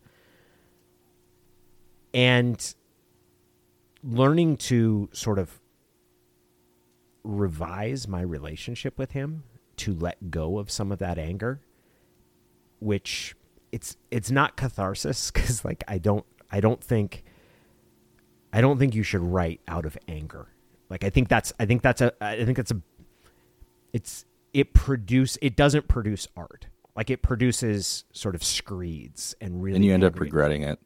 [2.13, 2.75] And
[4.03, 5.60] learning to sort of
[7.23, 9.43] revise my relationship with him
[9.77, 11.61] to let go of some of that anger
[12.79, 13.35] which
[13.71, 17.23] it's it's not catharsis cuz like I don't I don't think
[18.51, 20.49] I don't think you should write out of anger.
[20.89, 22.81] Like I think that's I think that's a I think that's a
[23.93, 26.67] it's it produce it doesn't produce art.
[26.95, 30.79] Like it produces sort of screeds and really and you end up regretting it.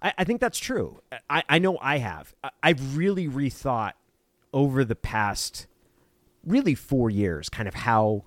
[0.00, 1.00] I, I think that's true.
[1.28, 2.32] I, I know I have.
[2.44, 3.94] I, I've really rethought
[4.52, 5.66] over the past
[6.48, 8.24] really four years kind of how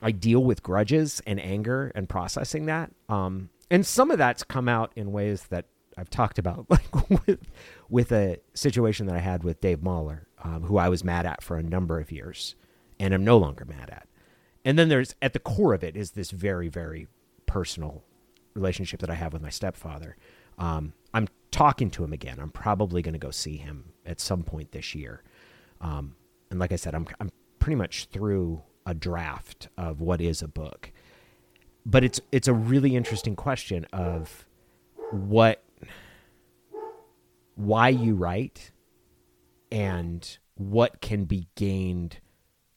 [0.00, 2.92] I deal with grudges and anger and processing that.
[3.08, 5.66] Um, and some of that's come out in ways that
[5.98, 7.40] I've talked about, like with,
[7.88, 11.42] with a situation that I had with Dave Mahler, um, who I was mad at
[11.42, 12.54] for a number of years
[12.98, 14.06] and I'm no longer mad at.
[14.64, 17.06] And then there's at the core of it is this very, very
[17.46, 18.02] personal
[18.54, 20.16] relationship that I have with my stepfather.
[20.58, 22.38] Um, I'm talking to him again.
[22.40, 25.22] I'm probably going to go see him at some point this year.
[25.80, 26.16] Um,
[26.50, 30.48] and like I said, I'm I'm pretty much through a draft of what is a
[30.48, 30.92] book.
[31.84, 34.46] But it's it's a really interesting question of
[35.10, 35.62] what
[37.54, 38.70] why you write
[39.72, 42.20] and what can be gained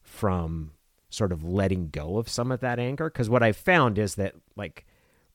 [0.01, 0.71] from
[1.10, 4.34] sort of letting go of some of that anger because what i found is that
[4.55, 4.86] like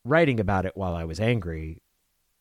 [0.05, 1.83] writing about it while i was angry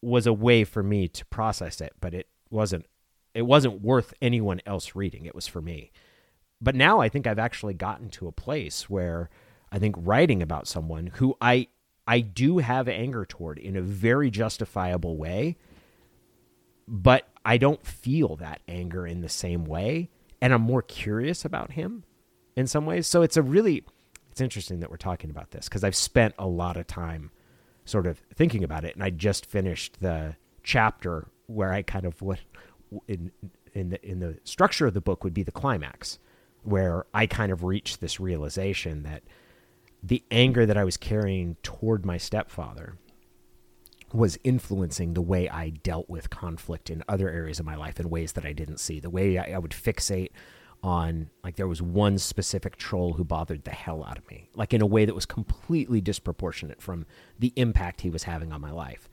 [0.02, 2.86] was a way for me to process it but it wasn't
[3.34, 5.26] it wasn't worth anyone else reading.
[5.26, 5.92] It was for me.
[6.62, 9.30] But now i think i've actually gotten to a place where
[9.70, 11.68] i think writing about someone who i
[12.08, 15.58] i do have anger toward in a very justifiable way
[16.88, 20.10] but i don't feel that anger in the same way
[20.42, 22.06] and i'm more curious about him
[22.56, 23.08] in some ways.
[23.08, 23.84] So it's a really
[24.32, 27.32] it's interesting that we're talking about this because I've spent a lot of time
[27.86, 32.22] sort of thinking about it, and I just finished the chapter where I kind of
[32.22, 32.40] what
[33.08, 33.32] in
[33.74, 36.20] in the in the structure of the book would be the climax,
[36.64, 39.24] where I kind of reached this realization that
[40.02, 42.98] the anger that I was carrying toward my stepfather
[44.12, 48.10] was influencing the way I dealt with conflict in other areas of my life in
[48.10, 49.00] ways that I didn't see.
[49.00, 50.30] The way I, I would fixate
[50.84, 54.74] on like there was one specific troll who bothered the hell out of me, like
[54.74, 57.06] in a way that was completely disproportionate from
[57.40, 59.10] the impact he was having on my life.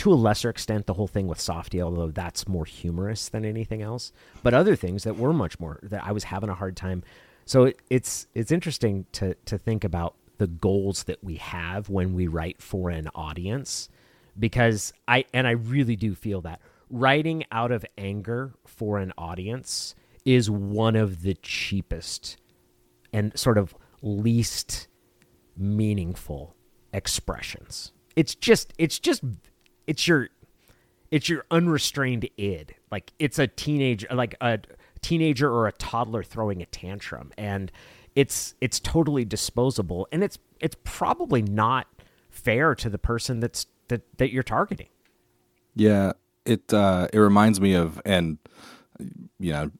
[0.00, 3.82] To a lesser extent, the whole thing with Softy, although that's more humorous than anything
[3.82, 7.02] else, but other things that were much more that I was having a hard time.
[7.44, 12.14] So it, it's it's interesting to to think about the goals that we have when
[12.14, 13.90] we write for an audience,
[14.38, 19.94] because I and I really do feel that writing out of anger for an audience
[20.24, 22.38] is one of the cheapest
[23.12, 24.88] and sort of least
[25.58, 26.56] meaningful
[26.90, 27.92] expressions.
[28.16, 29.22] It's just it's just
[29.90, 30.28] it's your
[31.10, 32.74] it's your unrestrained id.
[32.90, 34.60] Like it's a teenage like a
[35.02, 37.72] teenager or a toddler throwing a tantrum and
[38.14, 41.86] it's it's totally disposable and it's it's probably not
[42.28, 44.88] fair to the person that's that that you're targeting.
[45.74, 46.12] Yeah,
[46.44, 48.38] it uh, it reminds me of, and
[49.38, 49.70] you know,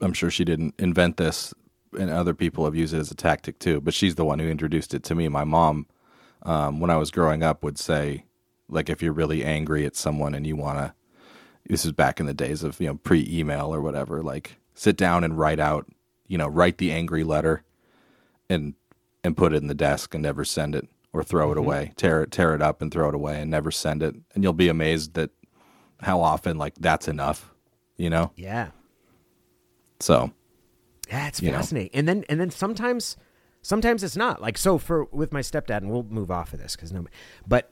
[0.00, 1.54] I'm sure she didn't invent this,
[1.98, 3.80] and other people have used it as a tactic too.
[3.80, 5.28] But she's the one who introduced it to me.
[5.28, 5.86] My mom,
[6.42, 8.24] um, when I was growing up, would say,
[8.70, 10.94] like, if you're really angry at someone and you want to,
[11.66, 15.24] this is back in the days of you know pre-email or whatever, like sit down
[15.24, 15.86] and write out,
[16.26, 17.62] you know, write the angry letter,
[18.48, 18.74] and
[19.22, 21.64] and put it in the desk and never send it or throw it mm-hmm.
[21.64, 24.42] away, tear it tear it up and throw it away and never send it, and
[24.42, 25.30] you'll be amazed that
[26.00, 27.52] how often like that's enough,
[27.96, 28.32] you know.
[28.36, 28.70] Yeah.
[30.00, 30.32] So
[31.08, 31.58] Yeah, it's you know.
[31.58, 31.90] fascinating.
[31.94, 33.16] And then and then sometimes
[33.62, 34.40] sometimes it's not.
[34.40, 37.04] Like so for with my stepdad and we'll move off of this cuz no
[37.46, 37.70] but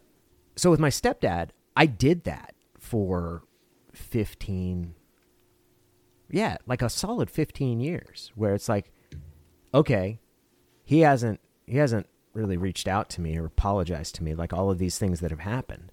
[0.58, 3.44] so with my stepdad, I did that for
[3.92, 4.94] 15
[6.30, 8.92] yeah, like a solid 15 years where it's like
[9.74, 10.20] okay,
[10.84, 14.70] he hasn't he hasn't really reached out to me or apologized to me like all
[14.70, 15.90] of these things that have happened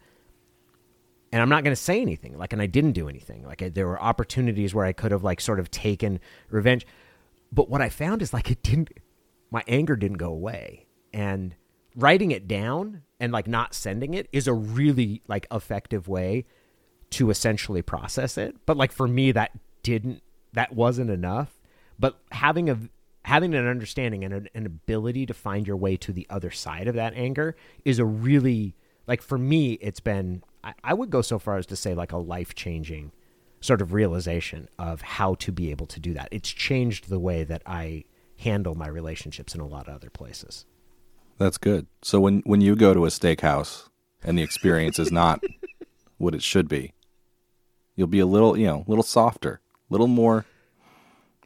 [1.35, 2.37] and I'm not going to say anything.
[2.37, 3.43] Like, and I didn't do anything.
[3.43, 6.87] Like, I, there were opportunities where I could have like sort of taken revenge,
[7.51, 8.89] but what I found is like it didn't.
[9.51, 11.53] My anger didn't go away, and
[11.95, 16.45] writing it down and like not sending it is a really like effective way
[17.11, 18.55] to essentially process it.
[18.65, 19.51] But like for me, that
[19.83, 20.21] didn't.
[20.53, 21.59] That wasn't enough.
[21.99, 22.79] But having a
[23.25, 26.87] having an understanding and an, an ability to find your way to the other side
[26.87, 28.75] of that anger is a really
[29.07, 32.11] like for me it's been I, I would go so far as to say like
[32.11, 33.11] a life changing
[33.61, 37.43] sort of realization of how to be able to do that it's changed the way
[37.43, 38.03] that i
[38.37, 40.65] handle my relationships in a lot of other places
[41.37, 41.87] that's good.
[42.01, 43.89] So when when you go to a steakhouse
[44.23, 45.43] and the experience is not
[46.17, 46.93] what it should be,
[47.95, 50.45] you'll be a little you know a little softer, a little more.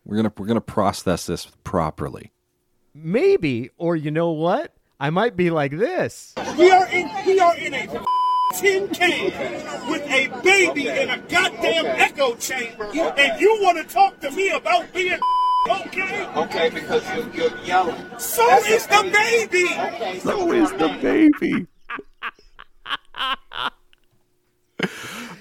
[0.06, 2.32] We're gonna we're gonna process this properly.
[2.95, 7.56] maybe or you know what i might be like this We are in we are
[7.58, 7.88] in a
[8.56, 9.25] tin can
[9.89, 14.49] with a baby in a goddamn echo chamber, and you want to talk to me
[14.49, 15.19] about being
[15.67, 16.28] okay?
[16.36, 17.95] Okay, because you, you're yelling.
[18.17, 20.19] So is the baby.
[20.19, 21.67] So is the baby.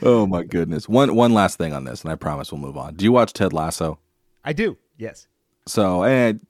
[0.03, 0.89] oh my goodness.
[0.89, 2.95] One one last thing on this, and I promise we'll move on.
[2.95, 3.99] Do you watch Ted Lasso?
[4.45, 5.27] i do yes
[5.67, 6.41] So, and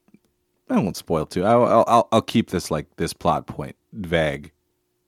[0.70, 1.44] I won't spoil too.
[1.44, 4.52] I'll, I'll I'll I'll keep this like this plot point vague,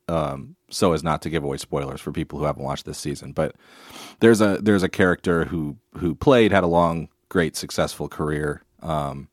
[0.09, 3.33] um, so as not to give away spoilers for people who haven't watched this season.
[3.33, 3.55] But
[4.20, 9.29] there's a there's a character who who played had a long, great, successful career um,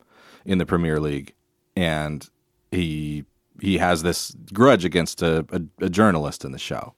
[0.46, 1.34] in the Premier League,
[1.76, 2.30] and
[2.70, 3.24] he
[3.60, 6.94] he has this grudge against a, a, a journalist in the show,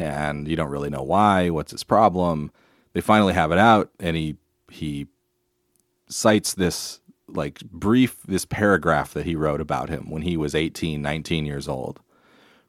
[0.00, 1.50] and you don't really know why.
[1.50, 2.50] What's his problem?
[2.94, 4.36] They finally have it out, and he
[4.70, 5.06] he
[6.08, 11.00] cites this like brief this paragraph that he wrote about him when he was 18
[11.00, 12.00] 19 years old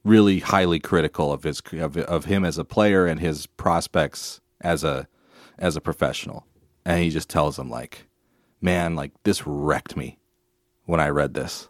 [0.04, 4.84] really highly critical of his of, of him as a player and his prospects as
[4.84, 5.08] a
[5.58, 6.46] as a professional
[6.84, 8.06] and he just tells him like
[8.60, 10.18] man like this wrecked me
[10.84, 11.68] when i read this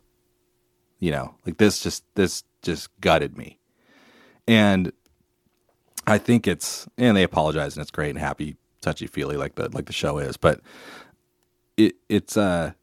[0.98, 3.58] you know like this just this just gutted me
[4.46, 4.92] and
[6.06, 9.68] i think it's and they apologize and it's great and happy touchy feely like the
[9.70, 10.60] like the show is but
[11.76, 12.74] it it's a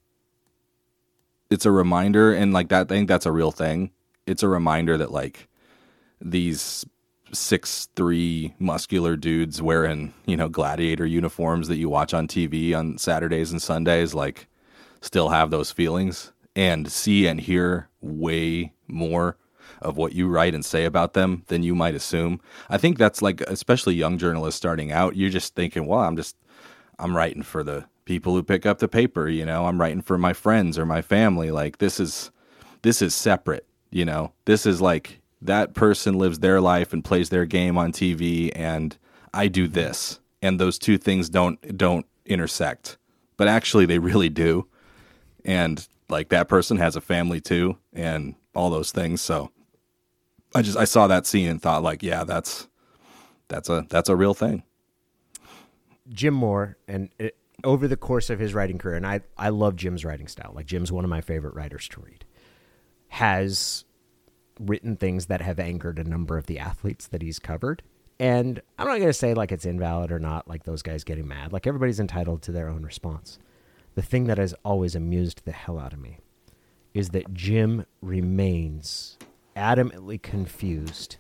[1.50, 3.92] it's a reminder and like that I think that's a real thing.
[4.26, 5.48] It's a reminder that like
[6.22, 6.86] these
[7.32, 12.98] six three muscular dudes wearing, you know, gladiator uniforms that you watch on TV on
[12.98, 14.48] Saturdays and Sundays, like
[15.02, 19.38] still have those feelings and see and hear way more
[19.82, 22.42] of what you write and say about them than you might assume.
[22.70, 26.36] I think that's like especially young journalists starting out, you're just thinking, well, I'm just
[26.98, 29.68] I'm writing for the people who pick up the paper, you know.
[29.68, 31.52] I'm writing for my friends or my family.
[31.52, 32.32] Like this is
[32.82, 34.34] this is separate, you know.
[34.46, 38.98] This is like that person lives their life and plays their game on TV and
[39.34, 39.74] I do mm-hmm.
[39.74, 40.20] this.
[40.42, 42.98] And those two things don't don't intersect.
[43.38, 44.68] But actually they really do.
[45.46, 49.22] And like that person has a family too and all those things.
[49.22, 49.52] So
[50.56, 52.68] I just I saw that scene and thought like, yeah, that's
[53.48, 54.64] that's a that's a real thing.
[56.10, 59.76] Jim Moore, and it, over the course of his writing career, and I, I love
[59.76, 60.52] Jim's writing style.
[60.56, 62.26] Like Jim's one of my favorite writers to read.
[63.10, 63.86] Has
[64.60, 67.82] written things that have angered a number of the athletes that he's covered.
[68.20, 71.28] And I'm not going to say like it's invalid or not, like those guys getting
[71.28, 71.54] mad.
[71.54, 73.40] Like everybody's entitled to their own response.
[73.96, 76.20] The thing that has always amused the hell out of me
[76.94, 79.18] is that Jim remains
[79.56, 81.18] adamantly confused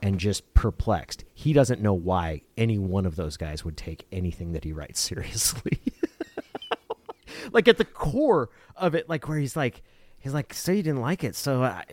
[0.00, 1.24] and just perplexed.
[1.34, 5.00] He doesn't know why any one of those guys would take anything that he writes
[5.08, 5.80] seriously.
[7.52, 9.82] like at the core of it, like where he's like,
[10.22, 11.84] he's like, so you didn't like it, so uh, I,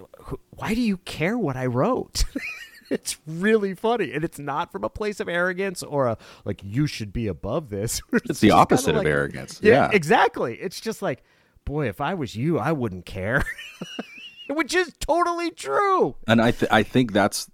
[0.52, 2.24] why do you care what I wrote?
[2.90, 6.88] it's really funny, and it's not from a place of arrogance or a like you
[6.88, 8.02] should be above this.
[8.12, 9.60] It's, the opposite kinda arrogance.
[9.62, 9.90] Yeah, Yeah.
[9.94, 10.56] exactly.
[10.56, 11.24] It's just like,
[11.66, 13.44] boy, if I was you, I wouldn't care.
[14.50, 16.16] Which is totally true.
[16.28, 17.50] and I th- I think that's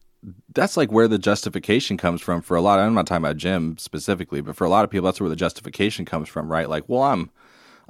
[0.54, 2.80] that's like where the justification comes from for a lot.
[2.80, 5.36] I'm not talking about Jim specifically, but for a lot of people, that's where the
[5.36, 6.70] justification comes from, right?
[6.70, 7.30] Like, well, I'm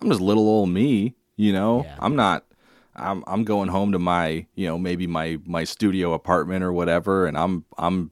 [0.02, 1.84] I'm just little old me, you know.
[1.84, 1.96] Yeah.
[2.00, 2.46] I'm not.
[2.96, 7.26] I'm I'm going home to my you know maybe my my studio apartment or whatever,
[7.26, 8.12] and I'm I'm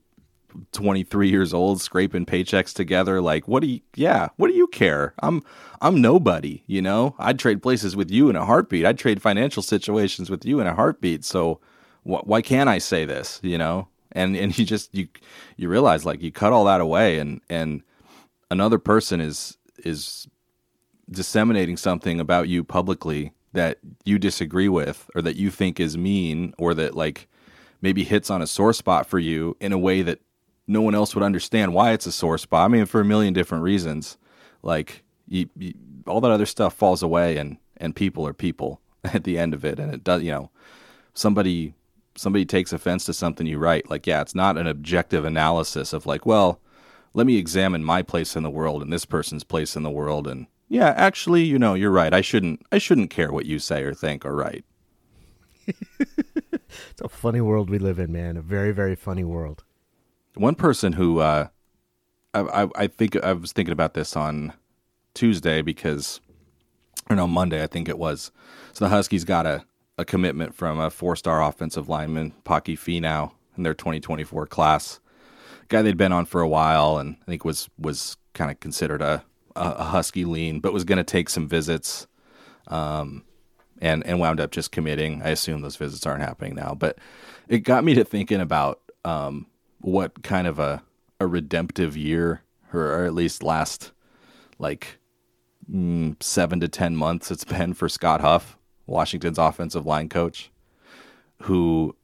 [0.71, 5.13] 23 years old scraping paychecks together like what do you yeah what do you care?
[5.19, 5.43] I'm
[5.81, 7.15] i'm nobody you know?
[7.19, 8.85] I'd trade places with you in a heartbeat.
[8.85, 11.25] I'd trade financial situations with you in a heartbeat.
[11.25, 11.59] So
[12.03, 13.87] wh- why can't i say this you know?
[14.11, 15.07] And and you just you
[15.57, 17.81] you realize like you cut all that away and and
[18.51, 20.27] another person is is
[21.09, 26.53] disseminating something about you publicly that you disagree with or that you think is mean
[26.57, 27.27] or that like
[27.81, 30.19] maybe hits on a sore spot for you in a way that
[30.67, 32.65] no one else would understand why it's a sore spot.
[32.65, 34.17] I mean, for a million different reasons.
[34.61, 35.73] Like you, you,
[36.07, 39.65] all that other stuff falls away, and and people are people at the end of
[39.65, 40.23] it, and it does.
[40.23, 40.51] You know,
[41.13, 41.73] somebody
[42.15, 43.89] somebody takes offense to something you write.
[43.89, 46.59] Like, yeah, it's not an objective analysis of like, well,
[47.13, 50.27] let me examine my place in the world and this person's place in the world,
[50.27, 52.13] and yeah, actually, you know, you're right.
[52.13, 54.65] I shouldn't I shouldn't care what you say or think or write.
[56.91, 58.37] It's a funny world we live in, man.
[58.37, 59.63] A very, very funny world.
[60.35, 61.47] One person who uh,
[62.33, 64.53] I, I, I think I was thinking about this on
[65.13, 66.19] Tuesday because,
[67.09, 68.31] or no, Monday I think it was.
[68.73, 69.63] So the Huskies got a,
[69.97, 74.99] a commitment from a four star offensive lineman, Paki Finau, in their 2024 class.
[75.69, 79.01] Guy they'd been on for a while, and I think was was kind of considered
[79.01, 79.23] a,
[79.55, 82.07] a, Husky lean, but was going to take some visits.
[82.67, 83.23] Um,
[83.81, 85.21] and and wound up just committing.
[85.21, 86.97] I assume those visits aren't happening now, but
[87.49, 89.45] it got me to thinking about um,
[89.81, 90.81] what kind of a
[91.19, 92.41] a redemptive year,
[92.73, 93.91] or, at least last
[94.57, 94.97] like
[95.71, 100.49] mm, seven to ten months it's been for Scott Huff, Washington's offensive line coach,
[101.41, 101.95] who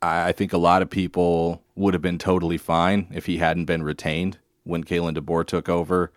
[0.00, 3.66] I I think a lot of people would have been totally fine if he hadn't
[3.66, 6.10] been retained when Kalen DeBoer took over.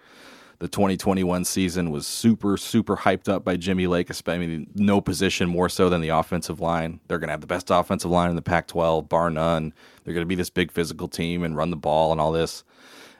[0.59, 4.09] The 2021 season was super, super hyped up by Jimmy Lake.
[4.27, 7.01] I mean, no position more so than the offensive line.
[7.07, 9.73] They're going to have the best offensive line in the Pac 12, bar none.
[10.03, 12.63] They're going to be this big physical team and run the ball and all this.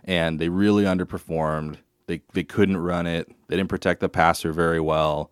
[0.05, 1.77] And they really underperformed.
[2.07, 3.27] They, they couldn't run it.
[3.47, 5.31] They didn't protect the passer very well.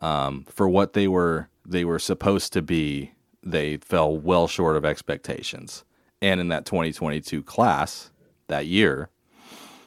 [0.00, 3.12] Um, for what they were they were supposed to be,
[3.42, 5.84] they fell well short of expectations.
[6.20, 8.10] And in that 2022 class
[8.48, 9.10] that year,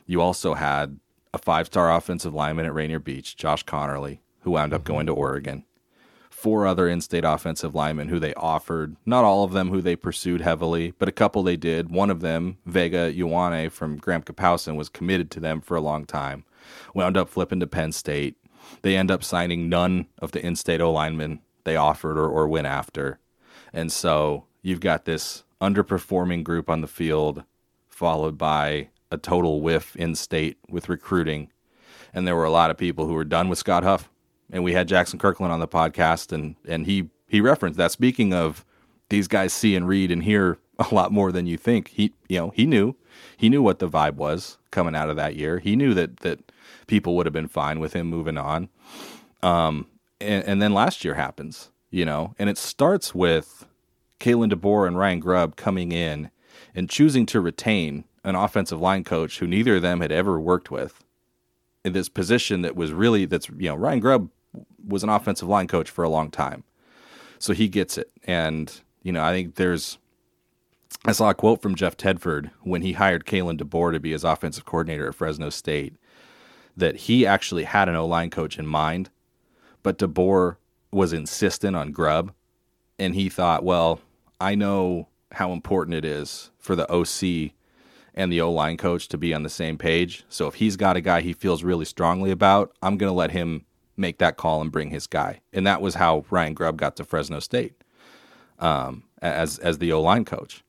[0.06, 0.99] you also had
[1.36, 5.11] a five star offensive lineman at Rainier Beach, Josh Conerly, who wound up going to
[5.11, 5.21] mm-hmm.
[5.21, 5.65] Oregon.
[6.29, 9.95] Four other in state offensive linemen who they offered, not all of them who they
[9.95, 11.89] pursued heavily, but a couple they did.
[11.89, 16.05] One of them, Vega Ioane from Graham Kapowsin, was committed to them for a long
[16.05, 16.45] time.
[16.93, 18.38] Wound up flipping to Penn State.
[18.81, 22.47] They end up signing none of the in state O linemen they offered or, or
[22.47, 23.19] went after.
[23.73, 27.43] And so you've got this underperforming group on the field,
[27.89, 31.51] followed by a total whiff in state with recruiting.
[32.14, 34.10] And there were a lot of people who were done with Scott Huff.
[34.51, 38.34] And we had Jaxson Kirkland on the podcast and, and he he referenced that speaking
[38.34, 38.64] of
[39.10, 41.89] these guys see and read and hear a lot more than you think.
[41.89, 42.95] He you know, he knew.
[43.38, 45.60] He knew what the vibe was coming out of that year.
[45.60, 46.51] He knew that that
[46.88, 48.70] people would have been fine with him moving on.
[49.41, 49.88] Um
[50.22, 53.66] and, and then last year happens, you know, and it starts with
[54.20, 56.32] Kalen DeBoer and Ryan Grubb coming in
[56.74, 60.71] and choosing to retain an offensive line coach who neither of them had ever worked
[60.71, 61.03] with
[61.86, 64.30] in this position that was really that's you know Ryan Grubb
[64.86, 66.63] was an offensive line coach for a long time,
[67.39, 68.11] so he gets it.
[68.26, 69.99] And you know I think there's
[71.05, 74.23] I saw a quote from Jeff Tedford when he hired Kalen DeBoer to be his
[74.23, 75.93] offensive coordinator at Fresno State
[76.76, 79.09] that he actually had an O line coach in mind,
[79.84, 80.57] but DeBoer
[80.91, 82.34] was insistent on Grubb,
[82.97, 84.01] and he thought, well,
[84.41, 87.53] I know how important it is for the OC
[88.16, 90.24] and the O line coach to be on the same page.
[90.30, 93.32] So if he's got a guy he feels really strongly about, I'm going to let
[93.32, 93.66] him
[93.97, 95.41] make that call and bring his guy.
[95.53, 97.74] And that was how Ryan Grubb got to Fresno State
[98.59, 100.63] um, as as the O line coach.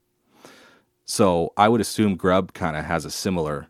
[1.05, 3.68] So I would assume Grubb kind of has a similar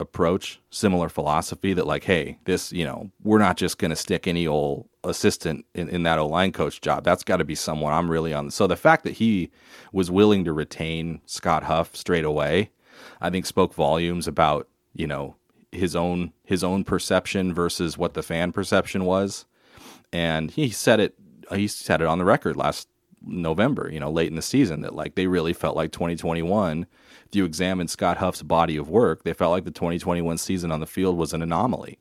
[0.00, 4.28] approach, similar philosophy that like, hey, this, you know, we're not just going to stick
[4.28, 7.04] any old assistant in, in that O line coach job.
[7.04, 8.50] That's got to be someone I'm really on.
[8.50, 9.50] So the fact that he
[9.92, 12.70] was willing to retain Scott Huff straight away,
[13.20, 15.36] I think spoke volumes about, you know,
[15.72, 19.44] his own his own perception versus what the fan perception was.
[20.12, 21.14] And he said it
[21.52, 22.88] he said it on the record last
[23.22, 26.86] November, you know, late in the season that like they really felt like 2021
[27.28, 30.80] if you examine Scott Huff's body of work, they felt like the 2021 season on
[30.80, 31.98] the field was an anomaly.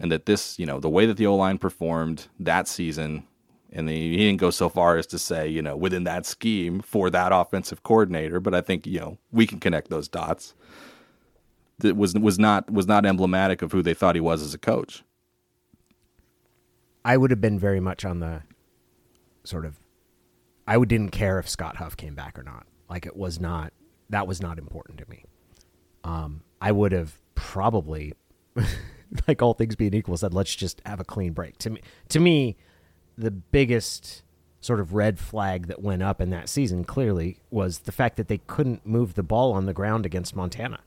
[0.00, 3.24] And that this, you know, the way that the O line performed that season,
[3.74, 7.10] and he didn't go so far as to say, you know, within that scheme for
[7.10, 10.54] that offensive coordinator, but I think, you know, we can connect those dots.
[11.78, 14.58] That was was not was not emblematic of who they thought he was as a
[14.58, 15.02] coach.
[17.04, 18.42] I would have been very much on the
[19.42, 19.80] sort of
[20.68, 22.66] I would didn't care if Scott Huff came back or not.
[22.88, 23.72] Like it was not
[24.10, 25.24] that was not important to me.
[26.04, 28.12] Um, I would have probably,
[29.28, 31.58] like all things being equal, said let's just have a clean break.
[31.58, 32.56] To me, to me,
[33.16, 34.22] the biggest
[34.60, 38.28] sort of red flag that went up in that season clearly was the fact that
[38.28, 40.80] they couldn't move the ball on the ground against Montana.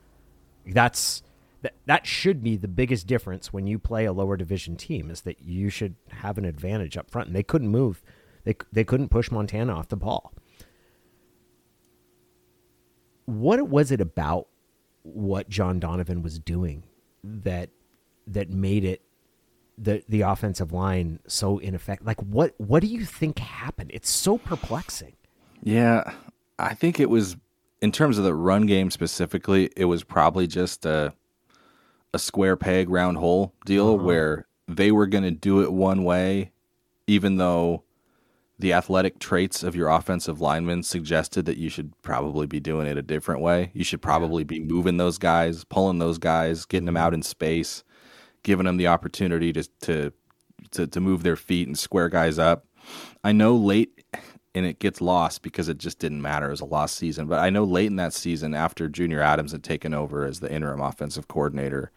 [0.66, 1.22] That's
[1.62, 5.22] that that should be the biggest difference when you play a lower division team is
[5.22, 7.28] that you should have an advantage up front.
[7.28, 8.02] And they couldn't move.
[8.44, 10.32] They they couldn't push Montana off the ball
[13.28, 14.48] what was it about
[15.02, 16.84] what John Donovan was doing
[17.22, 17.68] that
[18.26, 19.02] that made it
[19.80, 22.06] the the offensive line so ineffective?
[22.06, 23.90] Like what what do you think happened?
[23.94, 25.14] It's so perplexing.
[25.62, 26.12] Yeah,
[26.58, 27.36] I think it was
[27.80, 31.12] in terms of the run game specifically, it was probably just a
[32.14, 34.04] a square peg round hole deal uh-huh.
[34.04, 36.50] where they were going to do it one way
[37.08, 37.82] even though
[38.58, 42.96] the athletic traits of your offensive linemen suggested that you should probably be doing it
[42.96, 43.70] a different way.
[43.72, 47.82] You should probably be moving those guys, pulling those guys, getting them out in space,
[48.48, 50.12] giving them the opportunity to to
[50.72, 52.66] to, to move their feet and square guys up.
[53.22, 54.02] I know late
[54.54, 56.46] and it gets lost because it just didn't matter.
[56.48, 57.26] It was a lost season.
[57.26, 60.50] But I know late in that season, after Junior Adams had taken over as the
[60.50, 61.92] interim offensive coordinator,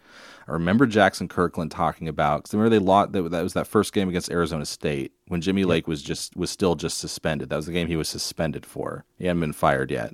[0.46, 3.94] I remember Jaxson Kirkland talking about because remember they lost that, that was that first
[3.94, 7.48] game against Arizona State when Jimmy Lake was just was still just suspended.
[7.50, 9.06] That was the game he was suspended for.
[9.18, 10.14] He hadn't been fired yet,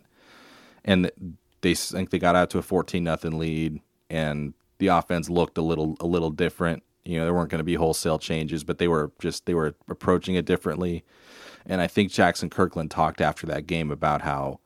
[0.85, 1.11] and
[1.61, 3.81] they I think they got out to a fourteen nothing lead,
[4.11, 6.83] and the offense looked a little a little different.
[7.05, 9.75] You know, there weren't going to be wholesale changes, but they were just they were
[9.89, 11.03] approaching it differently.
[11.65, 14.59] And I think Jaxson Kirkland talked after that game about how,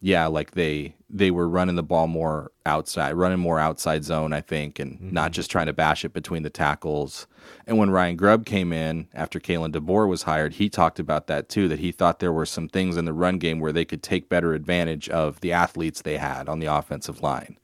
[0.00, 4.40] yeah, like they they were running the ball more outside, running more outside zone, I
[4.40, 5.12] think, and mm-hmm.
[5.12, 7.26] not just trying to bash it between the tackles.
[7.66, 11.48] And when Ryan Grubb came in after Kalen DeBoer was hired, he talked about that
[11.48, 14.02] too, that he thought there were some things in the run game where they could
[14.02, 17.56] take better advantage of the athletes they had on the offensive line.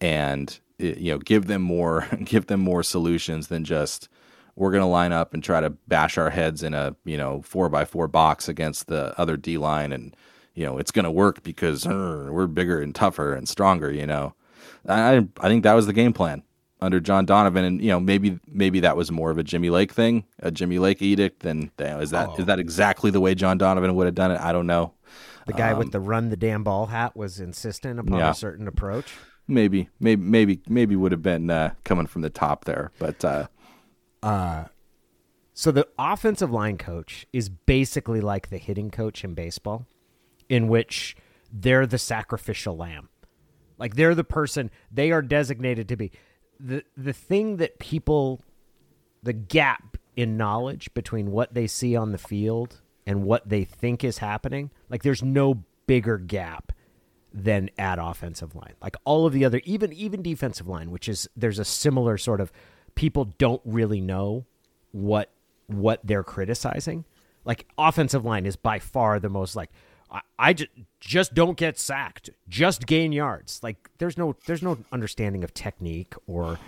[0.00, 4.08] And you know, give them more give them more solutions than just
[4.56, 7.42] we're going to line up and try to bash our heads in a you know
[7.42, 10.16] four by four box against the other D line, and
[10.54, 13.90] you know it's going to work because uh, we're bigger and tougher and stronger.
[13.90, 14.34] You know,
[14.88, 16.42] I I think that was the game plan
[16.80, 19.92] under John Donovan, and you know maybe maybe that was more of a Jimmy Lake
[19.92, 21.40] thing, a Jimmy Lake edict.
[21.40, 22.36] Than is that oh.
[22.38, 24.40] is that exactly the way John Donovan would have done it?
[24.40, 24.94] I don't know.
[25.46, 28.30] The guy um, with the run the damn ball hat was insistent upon yeah.
[28.30, 29.12] a certain approach.
[29.46, 33.46] Maybe, maybe, maybe, maybe would have been uh, coming from the top there, but uh,
[34.24, 34.64] uh,
[35.52, 39.86] so the offensive line coach is basically like the hitting coach in baseball,
[40.48, 41.14] in which
[41.52, 43.10] they're the sacrificial lamb.
[43.78, 46.10] Like they're the person they are designated to be.
[46.58, 48.40] The the thing that people
[49.22, 54.02] the gap in knowledge between what they see on the field and what they think
[54.02, 56.72] is happening, like there's no bigger gap
[57.34, 58.74] than at offensive line.
[58.80, 62.40] Like all of the other even even defensive line, which is there's a similar sort
[62.40, 62.52] of
[62.94, 64.46] people don't really know
[64.92, 65.30] what
[65.66, 67.04] what they're criticizing.
[67.44, 69.70] Like offensive line is by far the most like
[70.10, 70.70] I, I just
[71.00, 73.60] just don't get sacked, just gain yards.
[73.64, 76.60] Like there's no there's no understanding of technique or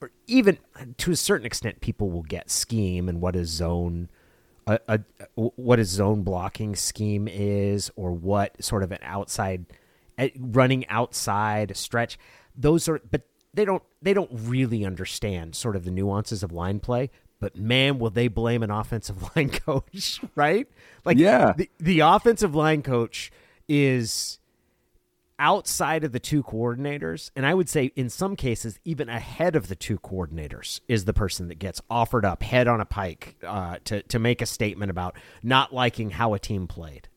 [0.00, 0.58] or even
[0.98, 4.08] to a certain extent people will get scheme and what is zone
[4.68, 5.00] a, a
[5.34, 9.66] what a zone blocking scheme is or what sort of an outside
[10.38, 12.18] running outside stretch
[12.56, 13.22] those are but
[13.54, 17.10] they don't they don't really understand sort of the nuances of line play
[17.40, 20.68] but man will they blame an offensive line coach right
[21.04, 21.54] like Yeah.
[21.56, 23.30] the, the offensive line coach
[23.68, 24.38] is
[25.38, 29.66] outside of the two coordinators and i would say in some cases even ahead of
[29.68, 33.76] the two coordinators is the person that gets offered up head on a pike uh,
[33.84, 37.08] to, to make a statement about not liking how a team played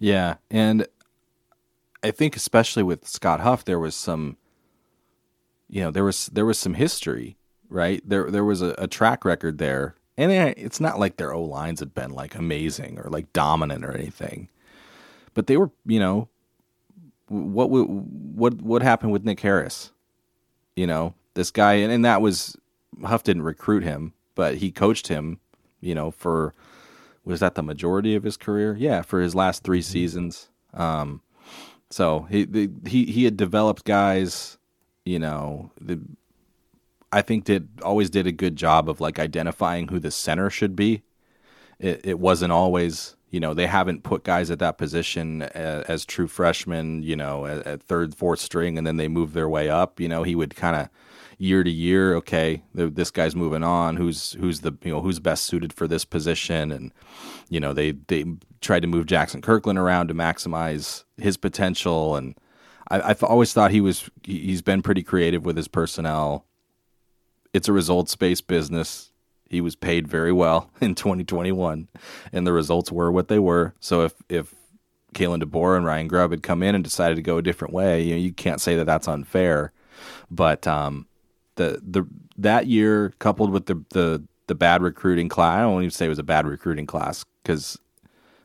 [0.00, 0.86] Yeah, and
[2.04, 4.36] I think especially with Scott Huff, there was some,
[5.70, 7.38] you know, there was there was some history,
[7.70, 8.02] right?
[8.06, 11.80] There there was a, a track record there, and it's not like their O lines
[11.80, 14.50] had been like amazing or like dominant or anything,
[15.32, 16.28] but they were, you know,
[17.28, 19.90] what what what what happened with Nick Harris?
[20.76, 22.54] You know, this guy, and, and that was
[23.02, 25.40] Huff didn't recruit him, but he coached him,
[25.80, 26.52] you know, for
[27.24, 28.76] was that the majority of his career?
[28.78, 30.50] Yeah, for his last 3 seasons.
[30.74, 31.22] Um,
[31.90, 34.58] so he he he had developed guys,
[35.04, 36.00] you know, the
[37.12, 40.74] I think did always did a good job of like identifying who the center should
[40.74, 41.02] be.
[41.78, 46.04] It it wasn't always, you know, they haven't put guys at that position as, as
[46.04, 49.68] true freshmen, you know, at, at third, fourth string, and then they move their way
[49.68, 50.00] up.
[50.00, 50.88] You know, he would kind of
[51.38, 53.96] year to year, okay, th- this guy's moving on.
[53.96, 56.92] Who's who's the you know who's best suited for this position, and
[57.48, 58.24] you know they they
[58.60, 62.34] tried to move Jaxson Kirkland around to maximize his potential, and
[62.90, 66.46] I, I've always thought he was he- he's been pretty creative with his personnel.
[67.52, 69.10] It's a results based business.
[69.48, 71.88] He was paid very well in 2021,
[72.32, 73.74] and the results were what they were.
[73.80, 74.54] So if if
[75.14, 78.02] Kalen DeBoer and Ryan Grubb had come in and decided to go a different way,
[78.02, 79.72] you know, you can't say that that's unfair.
[80.30, 81.06] But um,
[81.56, 82.06] the the
[82.38, 86.10] that year coupled with the the the bad recruiting class, I don't even say it
[86.10, 87.78] was a bad recruiting class because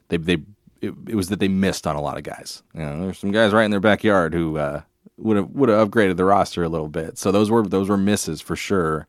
[0.10, 0.38] they they
[0.82, 2.64] it, it was that they missed on a lot of guys.
[2.74, 4.82] You know, there's some guys right in their backyard who uh,
[5.18, 7.18] would have would have upgraded the roster a little bit.
[7.18, 9.08] So those were those were misses for sure.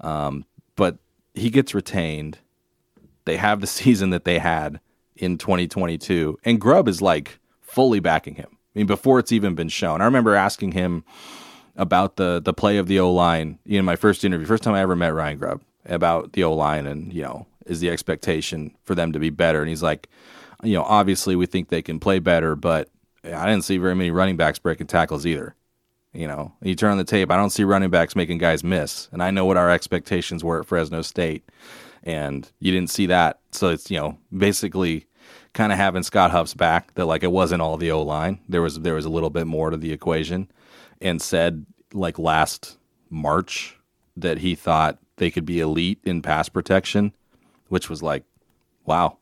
[0.00, 0.44] Um,
[0.76, 0.98] but
[1.34, 2.38] he gets retained.
[3.24, 4.80] They have the season that they had
[5.16, 8.48] in 2022, and Grubb is like fully backing him.
[8.50, 10.00] I mean, before it's even been shown.
[10.00, 11.04] I remember asking him
[11.76, 14.80] about the the play of the O line in my first interview, first time I
[14.80, 18.94] ever met Ryan Grubb about the O line and you know is the expectation for
[18.94, 20.08] them to be better, and he's like,
[20.62, 22.90] you know, obviously we think they can play better, but
[23.24, 25.54] I didn't see very many running backs breaking tackles either.
[26.12, 29.08] You know, you turn on the tape, I don't see running backs making guys miss,
[29.12, 31.42] and I know what our expectations were at Fresno State,
[32.04, 35.06] and you didn't see that, so it's you know basically
[35.54, 38.38] kind of having Scott Huff's back that like it wasn't all the O line.
[38.48, 40.50] There was there was a little bit more to the equation,
[41.00, 42.78] and said like last
[43.10, 43.78] March
[44.16, 47.12] that he thought they could be elite in pass protection,
[47.68, 48.24] which was like,
[48.84, 49.18] wow,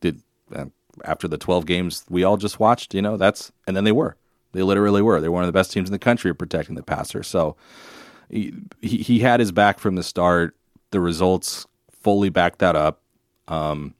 [0.00, 0.22] did
[0.54, 0.66] uh,
[1.04, 4.16] after the 12 games we all just watched, you know, that's and then they were.
[4.52, 5.20] They literally were.
[5.20, 7.22] They were one of the best teams in the country at protecting the passer.
[7.22, 7.56] So
[8.30, 10.56] he he, he had his back from the start.
[10.90, 13.00] The results fully backed that up.
[13.48, 13.94] Um,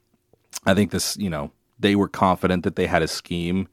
[0.64, 3.68] I think this, you know, they were confident that they had a scheme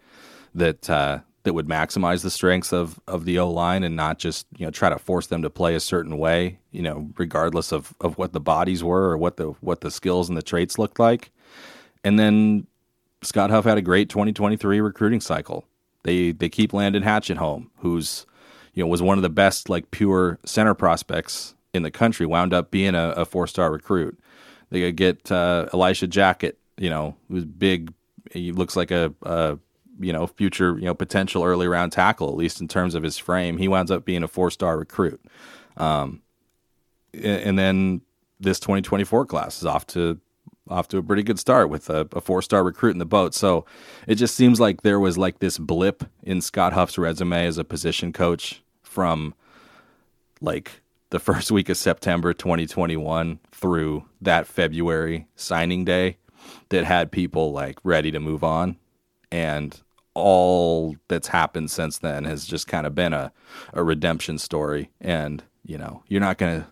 [0.56, 4.46] that uh, that would maximize the strengths of of the O line and not just
[4.58, 7.94] you know try to force them to play a certain way, you know, regardless of
[8.02, 11.00] of what the bodies were or what the what the skills and the traits looked
[11.00, 11.32] like.
[12.04, 12.68] And then
[13.22, 15.66] Scott Huff had a great 2023 recruiting cycle.
[16.04, 18.26] They they keep Landon Hatch at home, who's
[18.74, 22.26] you know was one of the best like pure center prospects in the country.
[22.26, 24.20] Wound up being a, a four star recruit.
[24.70, 27.94] They get uh, Elishah Jackett, you know, who's big.
[28.32, 29.58] He looks like a, a
[30.02, 33.18] you know future you know potential early round tackle at least in terms of his
[33.18, 33.58] frame.
[33.58, 35.22] He winds up being a four star recruit.
[35.78, 36.22] Um,
[37.14, 38.02] and then
[38.40, 40.20] this 2024 class is off to
[40.70, 43.34] off to a pretty good start with a, a four star recruit in the boat.
[43.34, 43.66] So
[44.08, 47.64] it just seems like there was like this blip in Scott Huff's resume as a
[47.64, 49.34] position coach from
[50.40, 56.18] like the first week of September 2021 through that February signing day
[56.70, 58.78] that had people like ready to move on.
[59.32, 59.80] And
[60.14, 63.32] all that's happened since then has just kind of been a,
[63.74, 64.90] a redemption story.
[65.00, 66.68] And, you know, you're not going to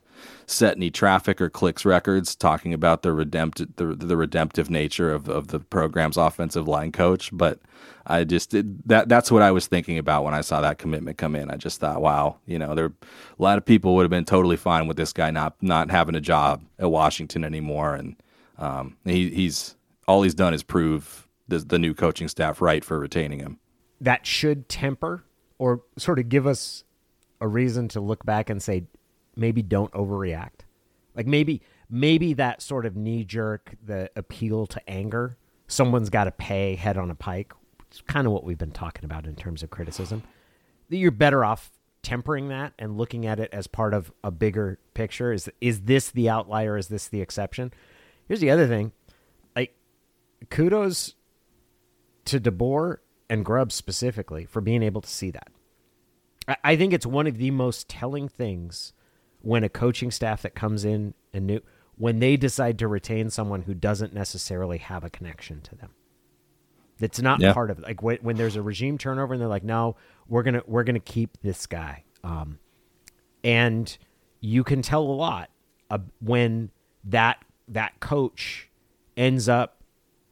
[0.45, 5.29] set any traffic or clicks records talking about the redemptive the, the redemptive nature of,
[5.29, 7.59] of the program's offensive line coach, but
[8.05, 11.17] I just did that that's what I was thinking about when I saw that commitment
[11.17, 11.51] come in.
[11.51, 12.91] I just thought, wow, you know, there a
[13.41, 16.21] lot of people would have been totally fine with this guy not not having a
[16.21, 18.15] job at Washington anymore and
[18.57, 19.75] um, he, he's
[20.07, 23.59] all he's done is prove the, the new coaching staff right for retaining him.
[24.01, 25.25] That should temper
[25.57, 26.83] or sort of give us
[27.41, 28.85] a reason to look back and say,
[29.35, 30.61] maybe don't overreact.
[31.15, 35.37] Like maybe maybe that sort of knee jerk, the appeal to anger,
[35.67, 37.53] someone's got to pay head on a pike.
[37.89, 40.23] It's kind of what we've been talking about in terms of criticism.
[40.89, 41.71] That you're better off
[42.03, 45.33] tempering that and looking at it as part of a bigger picture.
[45.33, 46.77] Is is this the outlier?
[46.77, 47.73] Is this the exception?
[48.27, 48.91] Here's the other thing.
[49.55, 49.75] Like
[50.49, 51.15] kudos
[52.25, 52.97] to DeBoer
[53.29, 55.49] and Grubb specifically for being able to see that.
[56.47, 58.93] I, I think it's one of the most telling things
[59.41, 61.61] when a coaching staff that comes in and new
[61.95, 65.91] when they decide to retain someone who doesn't necessarily have a connection to them.
[66.97, 67.53] That's not Yeah.
[67.53, 67.83] part of it.
[67.83, 69.95] Like when, when there's a regime turnover and they're like, no,
[70.27, 72.03] we're gonna we're gonna keep this guy.
[72.23, 72.59] Um,
[73.43, 73.97] and
[74.41, 75.49] you can tell a lot
[75.89, 76.71] uh, when
[77.05, 78.69] that that coach
[79.15, 79.78] ends up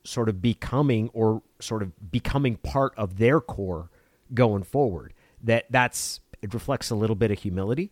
[0.08, 3.90] sort of becoming or sort of becoming part of their core
[4.34, 5.14] going forward.
[5.44, 7.92] That that's it reflects a little bit of humility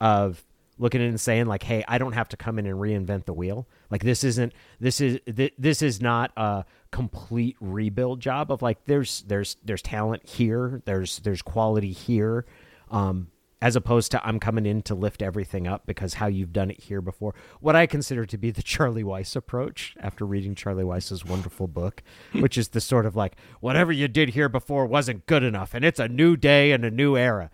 [0.00, 0.44] of
[0.78, 3.26] looking at it and saying like hey i don't have to come in and reinvent
[3.26, 3.68] the wheel.
[3.90, 8.84] Like this isn't this is th- this is not a complete rebuild job of like
[8.86, 12.44] there's there's there's talent here there's there's quality here.
[12.90, 13.28] Um
[13.62, 16.80] as opposed to I'm coming in to lift everything up because how you've done it
[16.80, 17.32] here before.
[17.60, 22.02] What I consider to be the Charlie Weis approach after reading Charlie Weis's wonderful book,
[22.32, 25.84] which is the sort of like whatever you did here before wasn't good enough and
[25.84, 27.50] it's a new day and a new era.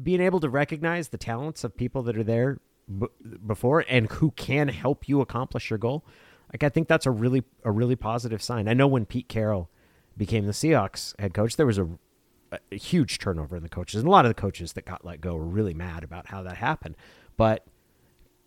[0.00, 3.06] Being able to recognize the talents of people that are there b-
[3.44, 6.04] before and who can help you accomplish your goal.
[6.52, 8.68] Like I think that's a really a really positive sign.
[8.68, 9.70] I know when Pete Carroll
[10.14, 11.88] became the Seahawks head coach, there was a
[12.52, 15.20] a huge turnover in the coaches, and a lot of the coaches that got let
[15.20, 16.96] go were really mad about how that happened.
[17.36, 17.66] But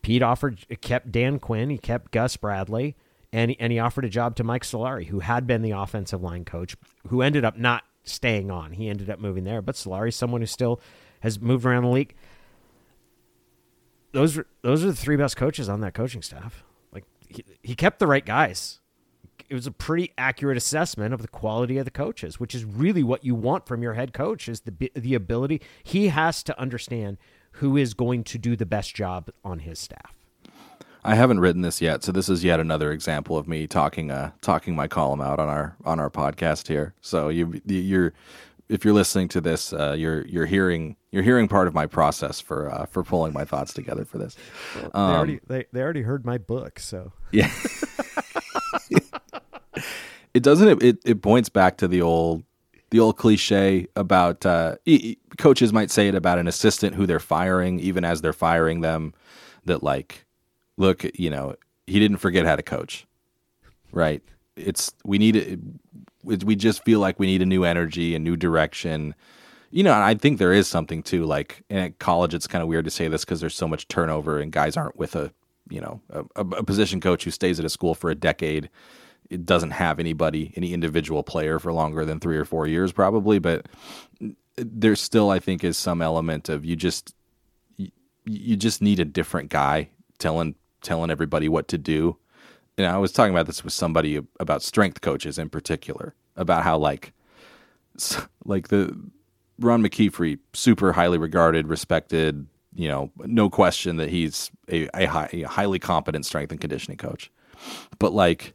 [0.02, 2.96] Pete offered, kept Dan Quinn, he kept Gus Bradley,
[3.32, 6.46] and and he offered a job to Mike Solari, who had been the offensive line
[6.46, 6.76] coach,
[7.08, 8.74] who ended up not staying on.
[8.74, 10.82] He ended up moving there, but Solari's someone who still
[11.22, 12.16] has moved around the league.
[14.12, 16.64] Those are, those are the three best coaches on that coaching staff.
[16.92, 18.81] Like he, he kept the right guys
[19.52, 23.04] it was a pretty accurate assessment of the quality of the coaches, which is really
[23.04, 27.18] what you want from your head coach is the the ability he has to understand
[27.56, 30.16] who is going to do the best job on his staff.
[31.04, 34.32] I haven't written this yet, so this is yet another example of me talking uh
[34.40, 36.94] talking my column out on our on our podcast here.
[37.02, 38.14] So you you're
[38.70, 42.40] if you're listening to this, uh, you're you're hearing you're hearing part of my process
[42.40, 44.38] for uh, for pulling my thoughts together for this.
[44.82, 47.52] they already they, they already heard my book, so Yeah.
[50.34, 52.44] it doesn't it, it points back to the old
[52.90, 54.76] the old cliche about uh,
[55.38, 59.14] coaches might say it about an assistant who they're firing even as they're firing them
[59.66, 60.26] that like
[60.78, 61.56] look you know
[61.88, 63.06] he didn't forget how to coach
[63.92, 64.22] right?
[64.56, 65.60] It's we need it
[66.24, 69.16] we just feel like we need a new energy a new direction.
[69.74, 72.68] You know i think there is something too like in at college it's kind of
[72.68, 75.32] weird to say this because there's so much turnover and guys aren't with a
[75.70, 78.70] you know a, a position coach who stays at a school for a decade
[79.32, 83.40] it doesn't have anybody any individual player for longer than three or four years probably
[83.40, 83.68] but
[84.58, 87.16] there still i think is some element of you just
[87.78, 87.90] you,
[88.26, 92.18] you just need a different guy telling telling everybody what to do.
[92.78, 96.78] And i was talking about this with somebody about strength coaches in particular about how
[96.78, 97.14] like
[98.46, 98.98] like the
[99.60, 105.30] Ron McKeefery super highly regarded respected you know no question that he's a, a, high,
[105.34, 107.30] a highly competent strength and conditioning coach.
[108.00, 108.54] But like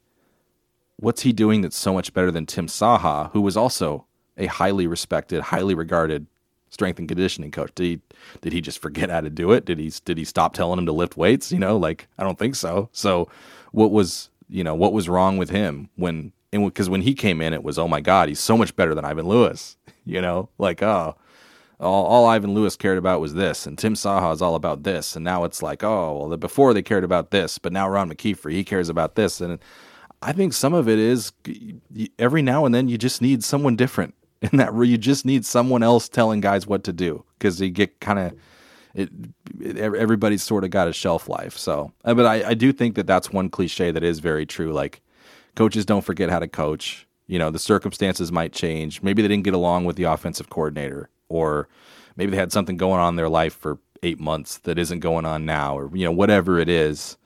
[0.98, 4.86] what's he doing that's so much better than Tim Socha, who was also a highly
[4.86, 6.26] respected, highly regarded
[6.70, 7.72] strength and conditioning coach?
[7.74, 8.00] Did he
[8.40, 9.64] did he just forget how to do it?
[9.64, 11.52] Did he did he stop telling him to lift weights?
[11.52, 12.88] You know, like I don't think so.
[12.92, 13.28] So
[13.72, 17.40] what was you know what was wrong with him when and because when he came
[17.40, 19.76] in, it was oh my god, he's so much better than Ivan Lewis.
[20.08, 21.16] You know, like oh.
[21.78, 25.14] All, all Ivan Lewis cared about was this, and Tim Socha is all about this,
[25.14, 28.52] and now it's like, oh, well, before they cared about this, but now Ron McKeefery,
[28.52, 29.58] he cares about this, and
[30.22, 31.32] I think some of it is
[32.18, 35.82] every now and then you just need someone different, in that you just need someone
[35.82, 38.34] else telling guys what to do because you get kind of
[38.94, 39.10] it,
[39.60, 39.76] it.
[39.76, 41.56] Everybody's sort of got a shelf life.
[41.56, 44.72] So, uh, but I, I do think that that's one cliche that is very true.
[44.72, 45.02] Like
[45.54, 47.06] coaches don't forget how to coach.
[47.26, 49.02] You know, the circumstances might change.
[49.02, 51.68] Maybe they didn't get along with the offensive coordinator, or
[52.16, 55.26] maybe they had something going on in their life for eight months that isn't going
[55.26, 57.16] on now, or you know whatever it is,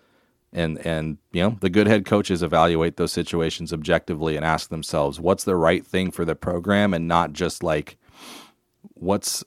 [0.53, 5.21] and and you know the good head coaches evaluate those situations objectively and ask themselves
[5.21, 7.97] what's the right thing for the program, and not just like
[8.95, 9.45] what's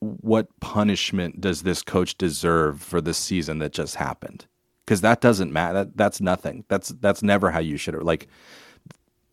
[0.00, 4.46] what punishment does this coach deserve for the season that just happened?
[4.84, 5.84] Because that doesn't matter.
[5.84, 6.64] That, that's nothing.
[6.68, 8.28] That's that's never how you should like.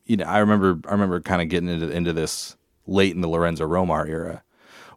[0.05, 2.57] You know, I remember I remember kind of getting into into this
[2.87, 4.43] late in the Lorenzo Romar era,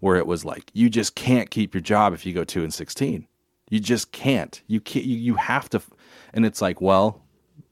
[0.00, 2.72] where it was like you just can't keep your job if you go two and
[2.72, 3.26] sixteen.
[3.68, 4.62] You just can't.
[4.66, 5.04] You can't.
[5.04, 5.82] You, you have to.
[6.36, 7.22] And it's like, well,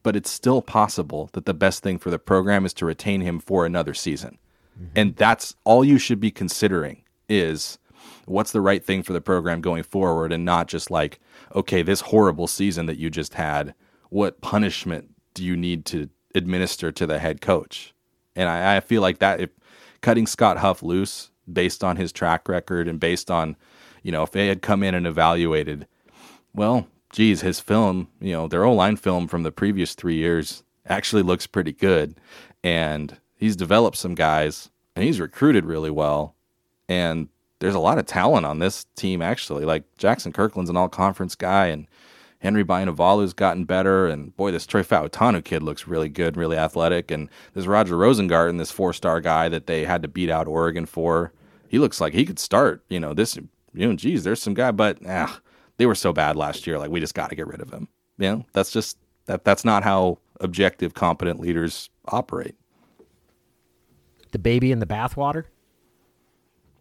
[0.03, 3.39] but it's still possible that the best thing for the program is to retain him
[3.39, 4.39] for another season,
[4.77, 4.89] mm-hmm.
[4.97, 7.79] and that's all you should be considering is
[8.27, 11.21] what's the right thing for the program going forward and not just like
[11.55, 13.75] okay this horrible season that you just had
[14.11, 17.95] what punishment do you need to administer to the head coach?
[18.37, 19.51] And i, I feel like that if
[20.01, 23.57] cutting scott huff loose based on his track record and based on
[24.03, 25.87] you know if they had come in and evaluated
[26.55, 31.23] well geez his film you know their o-line film from the previous three years actually
[31.23, 32.15] looks pretty good
[32.63, 36.35] and he's developed some guys and he's recruited really well
[36.89, 37.29] and
[37.61, 39.65] there's a lot of talent on this team actually.
[39.65, 41.87] Like Jaxson Kirkland's an all conference guy and
[42.41, 47.11] Henry Bainivalu's gotten better and boy this Troy Fautanu kid looks really good, really athletic
[47.11, 50.85] and this Roger Rosengarten, this four star guy that they had to beat out Oregon
[50.85, 51.33] for.
[51.69, 53.37] He looks like he could start, you know, this
[53.73, 55.41] you know, geez, there's some guy, but ah,
[55.77, 57.89] they were so bad last year, like we just gotta get rid of him.
[58.19, 62.55] You know, that's just that that's not how objective, competent leaders operate.
[64.33, 65.45] The baby in the bathwater.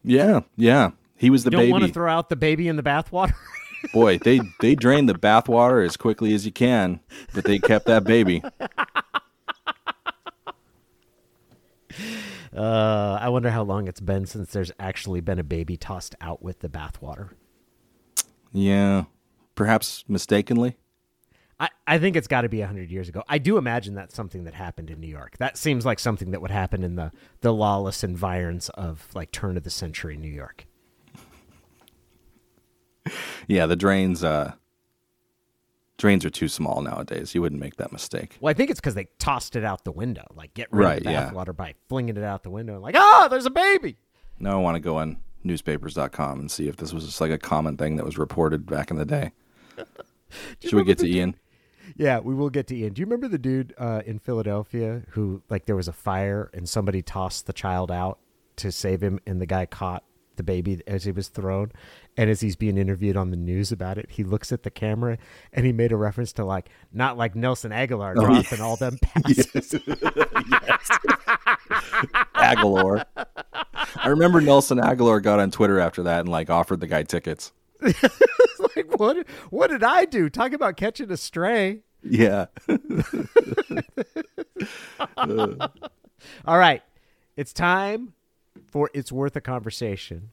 [0.04, 0.91] Yeah, yeah.
[1.16, 1.64] He was the baby.
[1.64, 1.82] You don't baby.
[1.84, 3.34] want to throw out the baby in the bathwater.
[3.94, 7.00] Boy, they they drained the bathwater as quickly as you can,
[7.34, 8.44] but they kept that baby.
[12.56, 16.44] Uh, I wonder how long it's been since there's actually been a baby tossed out
[16.44, 17.32] with the bathwater.
[18.54, 19.06] Yeah,
[19.56, 20.78] perhaps mistakenly.
[21.60, 23.24] I, I think it's got to be 100 years ago.
[23.28, 25.38] I do imagine that's something that happened in New York.
[25.38, 29.56] That seems like something that would happen in the, the lawless environs of like turn
[29.58, 30.66] of the century New York.
[33.47, 34.54] Yeah, the drains uh
[35.97, 37.36] drains are too small nowadays.
[37.36, 38.38] You wouldn't make that mistake.
[38.39, 40.26] Well, I think it's because they tossed it out the window.
[40.36, 41.30] Like, get rid Right, of the yeah.
[41.30, 42.74] bathwater by flinging it out the window.
[42.74, 43.97] And like, oh, there's a baby.
[44.39, 47.38] No, I want to go on newspapers.com and see if this was just like a
[47.38, 49.32] common thing that was reported back in the day.
[50.62, 51.36] Should we get to Ian?
[51.96, 52.94] Yeah, we will get to Ian.
[52.94, 56.68] Do you remember the dude uh, in Philadelphia who, like, there was a fire and
[56.68, 58.20] somebody tossed the child out
[58.58, 60.04] to save him, and the guy caught
[60.36, 61.72] the baby as he was thrown?
[62.18, 65.18] And as he's being interviewed on the news about it, he looks at the camera
[65.52, 69.74] and he made a reference to, like, not like Nelson Agholor dropping all them passes.
[72.36, 73.06] Agholor.
[73.98, 77.52] I remember Nelson Agholor got on Twitter after that and like offered the guy tickets.
[77.82, 80.30] like, what, what did I do?
[80.30, 81.82] Talk about catching a stray.
[82.04, 82.46] Yeah.
[86.46, 86.82] All right.
[87.36, 88.14] It's time
[88.68, 90.30] for It's Worth a Conversation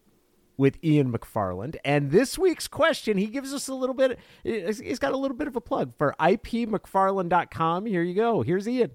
[0.56, 1.76] with Ian McFarland.
[1.84, 5.48] And this week's question, he gives us a little bit, he's got a little bit
[5.48, 7.86] of a plug for ipmcfarland.com.
[7.86, 8.42] Here you go.
[8.42, 8.90] Here's Ian.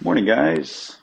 [0.00, 0.98] Morning, guys.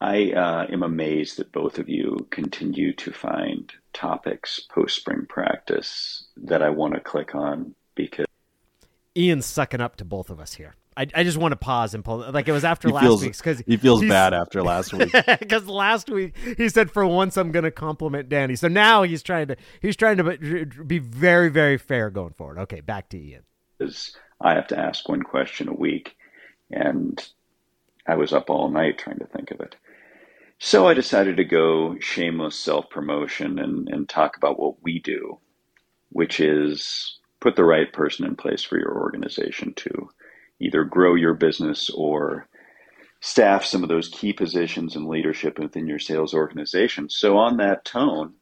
[0.00, 6.24] I uh, am amazed that both of you continue to find topics post spring practice
[6.36, 8.26] that I want to click on because
[9.16, 10.74] Ian's sucking up to both of us here.
[10.98, 13.22] I, I just want to pause and pull, like it was after He last feels
[13.22, 15.12] week's because he feels bad after last week.
[15.40, 18.56] because last week he said for once I'm going to compliment Danny.
[18.56, 22.58] So now he's trying to he's trying to be very very fair going forward.
[22.60, 23.42] Okay, back to Ian.
[24.40, 26.16] I have to ask one question a week,
[26.70, 27.22] and
[28.06, 29.76] I was up all night trying to think of it.
[30.58, 35.38] So I decided to go shameless self promotion and, and talk about what we do,
[36.10, 40.08] which is put the right person in place for your organization to
[40.58, 42.48] either grow your business or
[43.20, 47.10] staff some of those key positions and leadership within your sales organization.
[47.10, 48.34] So, on that tone,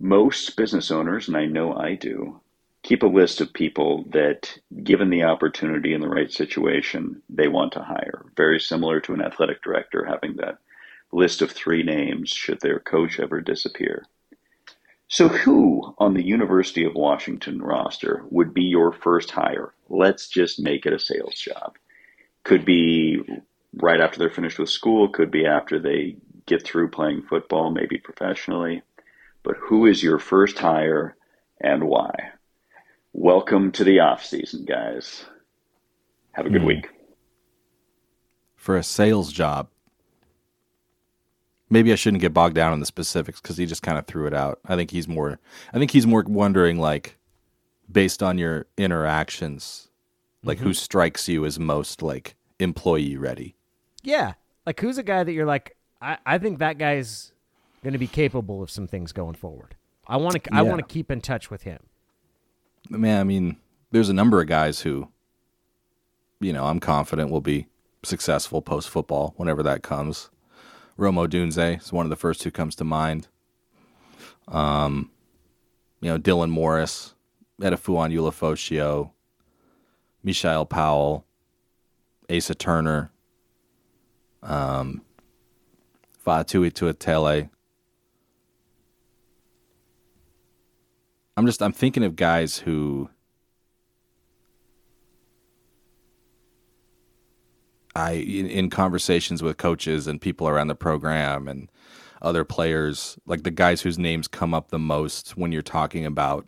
[0.00, 2.40] most business owners, and I know I do,
[2.82, 7.72] keep a list of people that, given the opportunity in the right situation, they want
[7.72, 8.26] to hire.
[8.36, 10.58] Very similar to an athletic director having that
[11.14, 14.04] list of three names should their coach ever disappear.
[15.06, 19.72] So, who on the University of Washington roster would be your first hire?
[19.88, 21.76] Let's just make it a sales job.
[22.42, 23.22] Could be
[23.74, 27.98] right after they're finished with school, could be after they get through playing football, maybe
[27.98, 28.82] professionally.
[29.42, 31.16] But who is your first hire
[31.60, 32.30] and why?
[33.12, 35.24] Welcome to the off season, guys.
[36.32, 36.68] Have a good hmm.
[36.68, 36.88] week.
[38.56, 39.68] For a sales job.
[41.70, 44.26] Maybe I shouldn't get bogged down in the specifics because he just kind of threw
[44.26, 44.60] it out.
[44.66, 45.38] I think he's more.
[45.72, 47.16] I think he's more wondering like,
[47.90, 49.88] based on your interactions,
[50.42, 50.72] like who mm-hmm.
[50.72, 53.56] strikes you as most like employee ready.
[54.02, 54.34] Yeah.
[54.66, 57.32] Like who's a guy that you're like, I, I think that guy's
[57.82, 59.74] going to be capable of some things going forward.
[60.06, 60.68] I want to I Yeah.
[60.68, 61.80] want to keep in touch with him.
[62.90, 63.56] Man, I mean,
[63.90, 65.08] there's a number of guys who,
[66.40, 67.66] you know, I'm confident will be
[68.02, 70.28] successful post football whenever that comes.
[70.98, 73.28] Romo Dunze is one of the first who comes to mind.
[74.48, 75.10] Um,
[76.00, 77.14] you know, Dylan Morris,
[77.60, 79.10] Edefuan Ulofoshio,
[80.22, 81.24] Mishael Powell,
[82.30, 83.10] Asa Turner,
[84.42, 85.02] um,
[86.24, 87.50] Faatui Tuitele.
[91.36, 93.10] I'm just I'm thinking of guys who
[97.96, 101.70] I in, in conversations with coaches and people around the program and
[102.22, 106.46] other players, like the guys whose names come up the most when you're talking about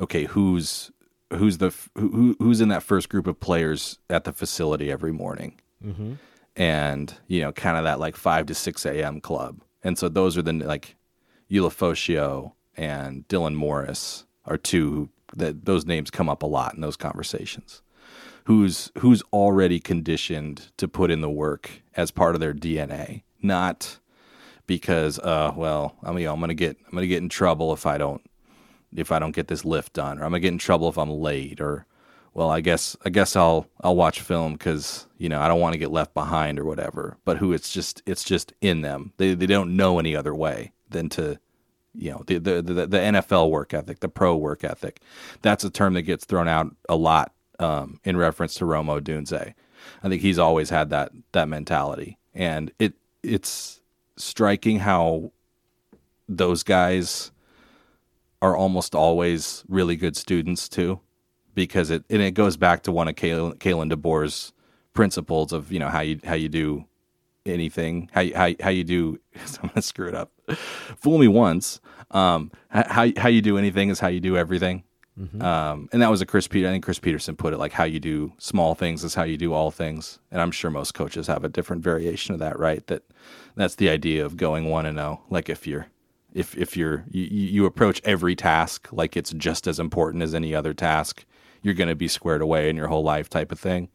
[0.00, 0.90] okay, who's
[1.34, 5.60] who's the who, who's in that first group of players at the facility every morning,
[5.84, 6.12] Mm-hmm.
[6.56, 9.20] and you know, kind of that like five to six a.m.
[9.20, 10.96] club, and so those are the like
[11.50, 16.96] Ulofoshio and Dylan Morris are two that those names come up a lot in those
[16.96, 17.82] conversations.
[18.44, 23.98] Who's who's already conditioned to put in the work as part of their DNA, not
[24.66, 27.98] because uh well I mean I'm gonna get I'm gonna get in trouble if I
[27.98, 28.22] don't
[28.94, 31.10] if I don't get this lift done, or I'm gonna get in trouble if I'm
[31.10, 31.86] late, or
[32.34, 35.74] well, I guess I guess I'll I'll watch film because you know I don't want
[35.74, 37.18] to get left behind or whatever.
[37.24, 39.12] But who it's just it's just in them.
[39.18, 41.38] They they don't know any other way than to
[41.94, 45.00] you know the the the, the NFL work ethic, the pro work ethic.
[45.42, 47.32] That's a term that gets thrown out a lot
[47.62, 49.54] um, in reference to Rome Odunze.
[50.02, 53.80] I think he's always had that that mentality, and it it's
[54.16, 55.32] striking how
[56.28, 57.30] those guys
[58.40, 61.00] are almost always really good students too,
[61.54, 64.52] because it and it goes back to one of Kalen, Kalen DeBoer's
[64.94, 66.84] principles of you know how you how you do
[67.44, 69.18] anything how you, how, how you do
[69.62, 70.30] I'm gonna screw it up.
[70.96, 74.84] Fool me once um how how you do anything is how you do everything
[75.42, 77.84] um and that was a Chris Peter I think Chris Petersen put it like how
[77.84, 80.18] you do small things is how you do all things.
[80.30, 82.86] And I'm sure most coaches have a different variation of that right?
[82.86, 83.02] That
[83.54, 85.88] that's the idea of going one and oh like if you're
[86.32, 90.54] if if you're you, you approach every task like it's just as important as any
[90.54, 91.26] other task
[91.62, 93.88] you're going to be squared away in your whole life type of thing.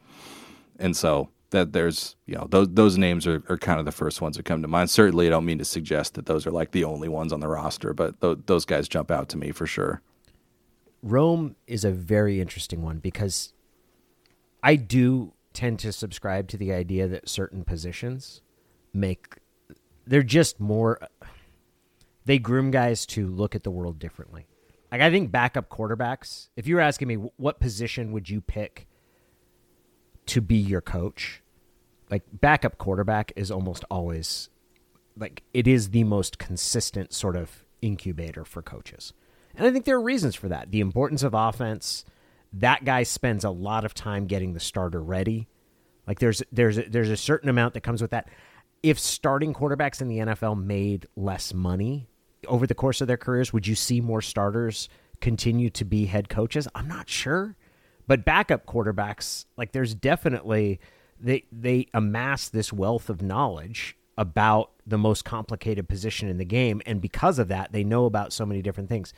[0.79, 4.21] And so that there's you know those those names are, are kind of the first
[4.21, 4.89] ones that come to mind.
[4.89, 7.47] Certainly i don't mean to suggest that those are like the only ones on the
[7.47, 10.01] roster but th- those guys jump out to me for sure
[11.01, 13.53] Rome is a very interesting one because
[14.63, 18.41] I do tend to subscribe to the idea that certain positions
[18.93, 19.37] make
[20.05, 20.99] they're just more
[22.25, 24.47] they groom guys to look at the world differently.
[24.91, 28.87] Like I think backup quarterbacks, if you were asking me what position would you pick
[30.27, 31.41] to be your coach,
[32.09, 34.49] like backup quarterback is almost always
[35.17, 39.13] like it is the most consistent sort of incubator for coaches.
[39.57, 40.71] And I think there are reasons for that.
[40.71, 42.05] The importance of offense,
[42.53, 45.47] that guy spends a lot of time getting the starter ready.
[46.05, 48.29] Like there's there's a, there's a certain amount that comes with that.
[48.83, 52.07] If starting quarterbacks in the NFL made less money
[52.47, 54.87] over the course of their careers, would you see more starters
[55.19, 56.67] continue to be head coaches?
[56.75, 57.55] I'm not sure.
[58.05, 60.79] But backup quarterbacks, like there's definitely
[61.19, 66.81] they they amass this wealth of knowledge about the most complicated position in the game
[66.85, 69.13] and because of that they know about so many different things.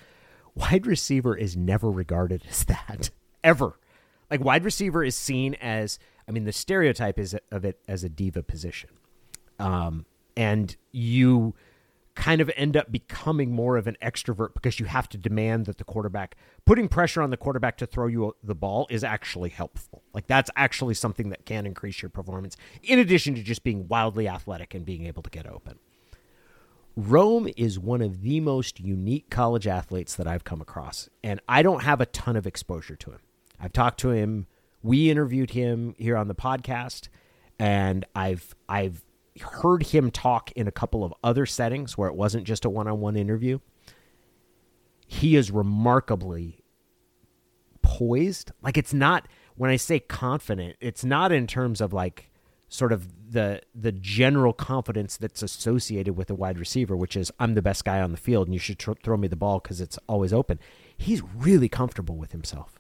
[0.60, 3.10] Wide receiver is never regarded as that
[3.44, 3.80] ever.
[4.30, 8.10] Like wide receiver is seen as I mean the stereotype is of it as a
[8.10, 8.90] diva position.
[9.58, 10.06] Um
[10.36, 11.56] and you
[12.16, 15.78] kind of end up becoming more of an extrovert because you have to demand that
[15.78, 16.36] the quarterback
[16.66, 20.04] putting pressure on the quarterback to throw you the ball is actually helpful.
[20.14, 24.28] Like that's actually something that can increase your performance in addition to just being wildly
[24.28, 25.80] athletic and being able to get open.
[27.00, 31.62] Rome is one of the most unique college athletes that I've come across, and I
[31.62, 33.20] don't have a ton of exposure to him.
[33.58, 34.48] I've talked to him.
[34.84, 37.08] We interviewed him here on the podcast,
[37.58, 39.06] and I've I've
[39.40, 43.16] heard him talk in a couple of other settings where it wasn't just a one-on-one
[43.16, 43.60] interview.
[45.08, 46.66] He is remarkably
[47.82, 48.52] poised.
[48.62, 49.26] Like it's not
[49.56, 52.29] when I say confident, it's not in terms of like
[52.70, 57.56] sort of the the general confidence that's associated with a wide receiver, which is I'm
[57.56, 59.82] the best guy on the field and you should tr- throw me the ball because
[59.82, 60.60] it's always open.
[60.96, 62.80] He's really comfortable with himself,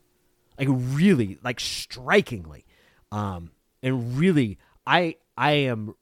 [0.57, 2.65] like really, like strikingly,
[3.11, 5.95] um, and really, I I am.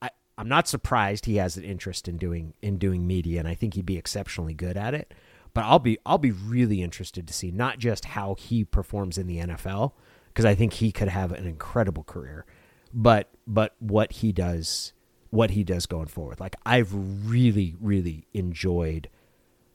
[0.00, 3.54] I, I'm not surprised he has an interest in doing in doing media, and I
[3.54, 5.12] think he'd be exceptionally good at it.
[5.54, 9.26] But I'll be I'll be really interested to see not just how he performs in
[9.26, 9.92] the NFL
[10.28, 12.46] because I think he could have an incredible career,
[12.92, 14.92] but but what he does
[15.30, 16.40] what he does going forward.
[16.40, 19.08] Like I've really really enjoyed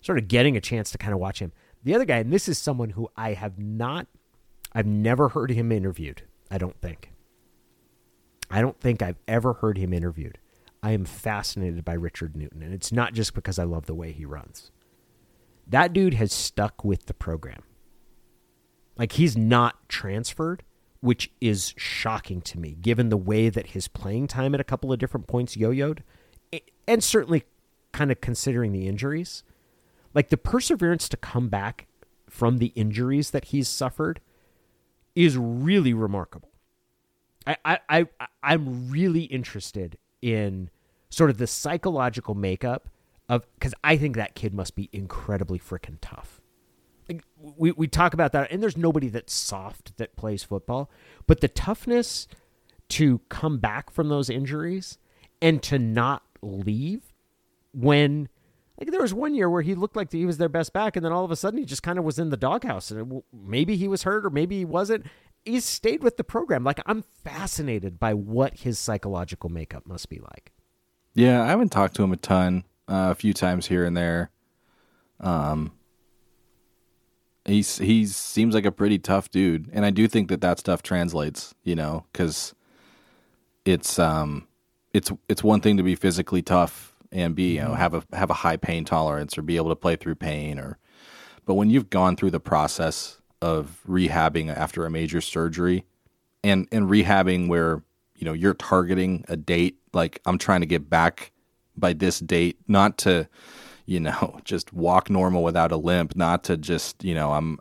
[0.01, 1.51] sort of getting a chance to kind of watch him.
[1.83, 4.07] The other guy, and this is someone who I have not
[4.73, 6.23] I've never heard him interviewed.
[6.49, 7.11] I don't think.
[8.49, 10.39] I don't think I've ever heard him interviewed.
[10.81, 14.11] I am fascinated by Richard Newton, and it's not just because I love the way
[14.11, 14.71] he runs.
[15.65, 17.63] That dude has stuck with the program.
[18.97, 20.63] Like he's not transferred,
[21.03, 24.93] which is shocking to me, given the way that his playing time at a couple
[24.93, 25.99] of different points yo yoed,
[26.87, 27.43] and certainly
[27.91, 29.43] kind of considering the injuries.
[30.13, 31.87] Like the perseverance to come back
[32.29, 34.21] from the injuries that he's suffered
[35.13, 36.51] is really remarkable.
[37.45, 40.69] I, I, I I'm really interested in
[41.09, 42.87] sort of the psychological makeup
[43.27, 46.39] of because I think that kid must be incredibly freaking tough.
[47.39, 50.89] We we talk about that, and there's nobody that's soft that plays football,
[51.27, 52.27] but the toughness
[52.89, 54.97] to come back from those injuries
[55.41, 57.13] and to not leave
[57.73, 58.29] when
[58.79, 61.05] like there was one year where he looked like he was their best back, and
[61.05, 63.23] then all of a sudden he just kind of was in the doghouse, and it,
[63.31, 65.05] maybe he was hurt or maybe he wasn't.
[65.45, 66.63] He stayed with the program.
[66.63, 70.51] Like I'm fascinated by what his psychological makeup must be like.
[71.13, 74.31] Yeah, I haven't talked to him a ton, uh, a few times here and there.
[75.19, 75.73] Um,
[77.45, 80.83] he's he seems like a pretty tough dude, and I do think that that stuff
[80.83, 81.53] translates.
[81.63, 82.53] You know, because
[83.65, 84.47] it's um,
[84.93, 88.29] it's it's one thing to be physically tough and be you know have a have
[88.29, 90.77] a high pain tolerance or be able to play through pain or,
[91.45, 95.85] but when you've gone through the process of rehabbing after a major surgery,
[96.43, 97.83] and and rehabbing where
[98.15, 101.31] you know you're targeting a date like I'm trying to get back
[101.75, 103.27] by this date, not to
[103.85, 107.59] you know, just walk normal without a limp, not to just, you know, I'm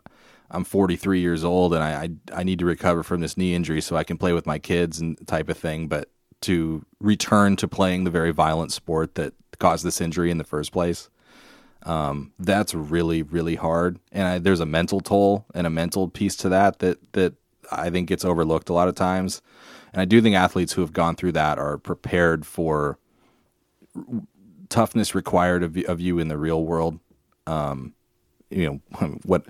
[0.51, 3.81] I'm 43 years old and I, I, I need to recover from this knee injury
[3.81, 6.09] so I can play with my kids and type of thing, but
[6.41, 10.71] to return to playing the very violent sport that caused this injury in the first
[10.71, 11.09] place.
[11.83, 16.37] Um, that's really really hard, and I, there's a mental toll and a mental piece
[16.37, 17.33] to that that that
[17.71, 19.41] I think gets overlooked a lot of times.
[19.91, 22.97] And I do think athletes who have gone through that are prepared for
[24.73, 26.99] toughness required of, of you in the real world.
[27.45, 27.93] Um,
[28.49, 29.45] you know what,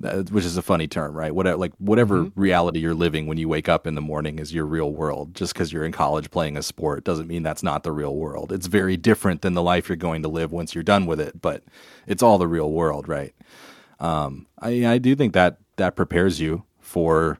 [0.00, 1.32] which is a funny term, right?
[1.32, 2.40] What like whatever mm-hmm.
[2.40, 5.34] reality you're living when you wake up in the morning is your real world.
[5.34, 8.50] Just because you're in college playing a sport doesn't mean that's not the real world.
[8.50, 11.40] It's very different than the life you're going to live once you're done with it,
[11.40, 11.62] but
[12.06, 13.34] it's all the real world, right?
[14.00, 17.38] Um, I I do think that that prepares you for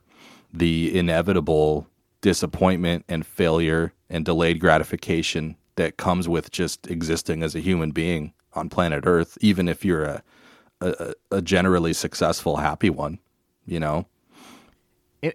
[0.53, 1.89] the inevitable
[2.20, 8.33] disappointment and failure and delayed gratification that comes with just existing as a human being
[8.55, 10.22] on planet Earth, even if you're a
[10.81, 13.18] a, a generally successful, happy one.
[13.64, 14.07] You know.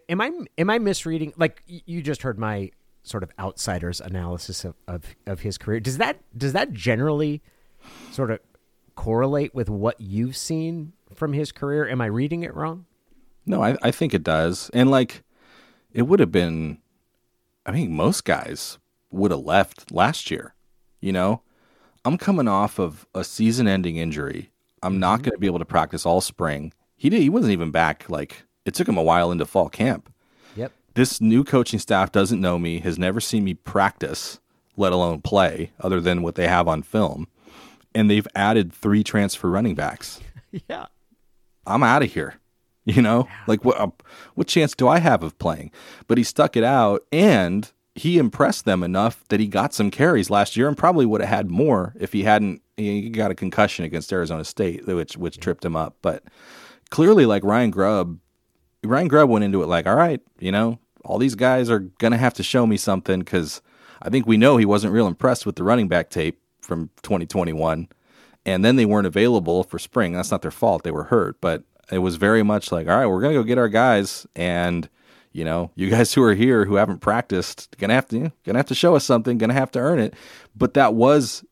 [0.07, 1.33] Am I am I misreading?
[1.37, 2.71] Like you just heard my
[3.03, 5.79] sort of outsider's analysis of, of, of his career.
[5.79, 7.41] Does that does that generally
[8.11, 8.39] sort of
[8.95, 11.87] correlate with what you've seen from his career?
[11.87, 12.85] Am I reading it wrong?
[13.45, 14.69] No, I, I think it does.
[14.73, 15.23] And like
[15.91, 16.77] it would have been
[17.65, 18.77] I mean most guys
[19.11, 20.53] would have left last year.
[20.99, 21.41] You know,
[22.05, 24.51] I'm coming off of a season ending injury.
[24.83, 25.23] I'm not mm-hmm.
[25.23, 26.73] going to be able to practice all spring.
[26.95, 28.09] He did, he wasn't even back.
[28.09, 30.13] Like it took him a while into fall camp.
[30.55, 30.71] Yep.
[30.93, 34.39] This new coaching staff doesn't know me, has never seen me practice,
[34.77, 37.27] let alone play, other than what they have on film.
[37.93, 40.21] And they've added three transfer running backs.
[40.69, 40.85] yeah.
[41.65, 42.35] I'm out of here.
[42.83, 43.35] You know, yeah.
[43.45, 43.79] like what?
[43.79, 43.91] Uh,
[44.33, 45.69] what chance do I have of playing?
[46.07, 50.29] But he stuck it out, and he impressed them enough that he got some carries
[50.29, 53.85] last year and probably would have had more if he hadn't he got a concussion
[53.85, 55.97] against Arizona State which which tripped him up.
[56.01, 56.23] But
[56.89, 58.19] clearly like Ryan Grubb
[58.83, 62.11] Ryan Grubb went into it like all right you know all these guys are going
[62.11, 63.61] to have to show me something cuz
[64.01, 67.89] I think we know he wasn't real impressed with the running back tape from 2021
[68.45, 70.13] and then they weren't available for spring.
[70.13, 70.83] That's not their fault.
[70.83, 71.39] They were hurt.
[71.41, 74.25] But it was very much like all right we're going to go get our guys
[74.33, 74.87] and
[75.31, 78.67] you know, you guys who are here who haven't practiced, gonna have to gonna have
[78.67, 80.13] to show us something, gonna have to earn it.
[80.55, 81.43] But that was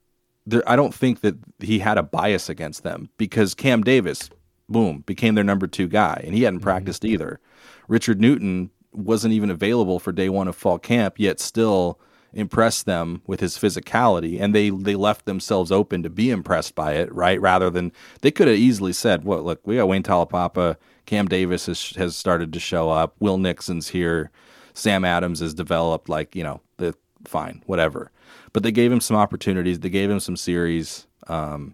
[0.46, 0.68] there.
[0.68, 4.30] I don't think that he had a bias against them because Cam Davis,
[4.68, 6.66] boom, became their number two guy, and he hadn't mm-hmm.
[6.66, 7.40] practiced either.
[7.88, 12.00] Richard Newton wasn't even available for day one of fall camp, yet still
[12.34, 16.94] impressed them with his physicality, and they they left themselves open to be impressed by
[16.94, 17.40] it, right?
[17.42, 17.92] Rather than
[18.22, 20.76] they could have easily said, "Well, look, we got Wayne Taulapapa."
[21.10, 23.16] Cam Davis has, has started to show up.
[23.20, 24.30] Will Nixon's here.
[24.76, 26.94] Sam Adams has developed like you know the
[27.26, 28.12] fine, whatever.
[28.54, 29.80] But they gave him some opportunities.
[29.80, 31.08] They gave him some series.
[31.26, 31.74] Um,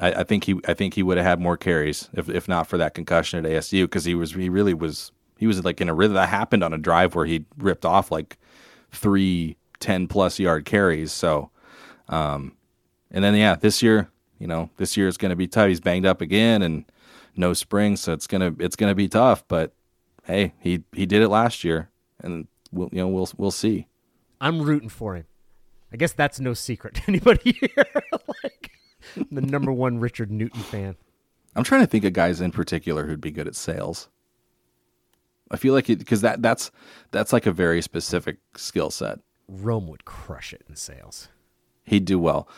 [0.00, 2.66] I, I think he I think he would have had more carries if if not
[2.66, 5.90] for that concussion at ASU because he was he really was he was like in
[5.90, 8.38] a rhythm that happened on a drive where he ripped off like
[8.92, 11.12] three 10 plus yard carries.
[11.12, 11.50] So,
[12.08, 12.56] um,
[13.10, 15.68] and then yeah, this year, you know, this year is going to be tough.
[15.68, 16.86] He's banged up again and
[17.36, 19.44] no spring, so it's gonna it's gonna be tough.
[19.48, 19.72] But
[20.24, 21.90] hey, he he did it last year,
[22.20, 23.88] and we'll you know we'll we'll see.
[24.40, 25.24] I'm rooting for him.
[25.92, 27.86] I guess that's no secret to anybody here.
[28.44, 28.70] like
[29.30, 30.96] the number one Richard Newton fan.
[31.54, 34.08] I'm trying to think of guys in particular who'd be good at sales.
[35.50, 36.70] I feel like it because that that's
[37.10, 39.18] that's like a very specific skill set.
[39.48, 41.28] Rome would crush it in sales.
[41.84, 42.48] He'd do well.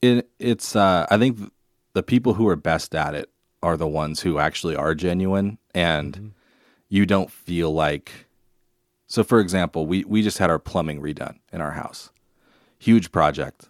[0.00, 1.40] It, it's uh, I think
[1.94, 3.30] the people who are best at it
[3.64, 6.28] are the ones who actually are genuine and mm-hmm.
[6.88, 8.26] you don't feel like
[9.06, 12.10] so for example we we just had our plumbing redone in our house.
[12.78, 13.68] Huge project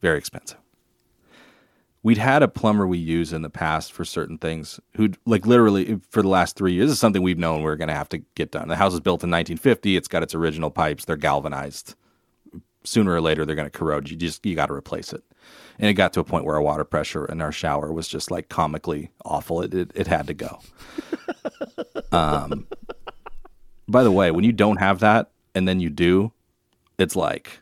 [0.00, 0.58] very expensive.
[2.02, 6.00] We'd had a plumber we use in the past for certain things who like literally
[6.08, 8.18] for the last three years is something we've known we are going to have to
[8.34, 8.68] get done.
[8.68, 11.94] The house was built in 1950 it's got its original pipes they're galvanized
[12.88, 15.22] sooner or later they're going to corrode you just you got to replace it
[15.78, 18.30] and it got to a point where our water pressure in our shower was just
[18.30, 19.62] like comically awful.
[19.62, 20.58] It it, it had to go.
[22.12, 22.66] um,
[23.86, 26.32] by the way, when you don't have that and then you do,
[26.98, 27.60] it's like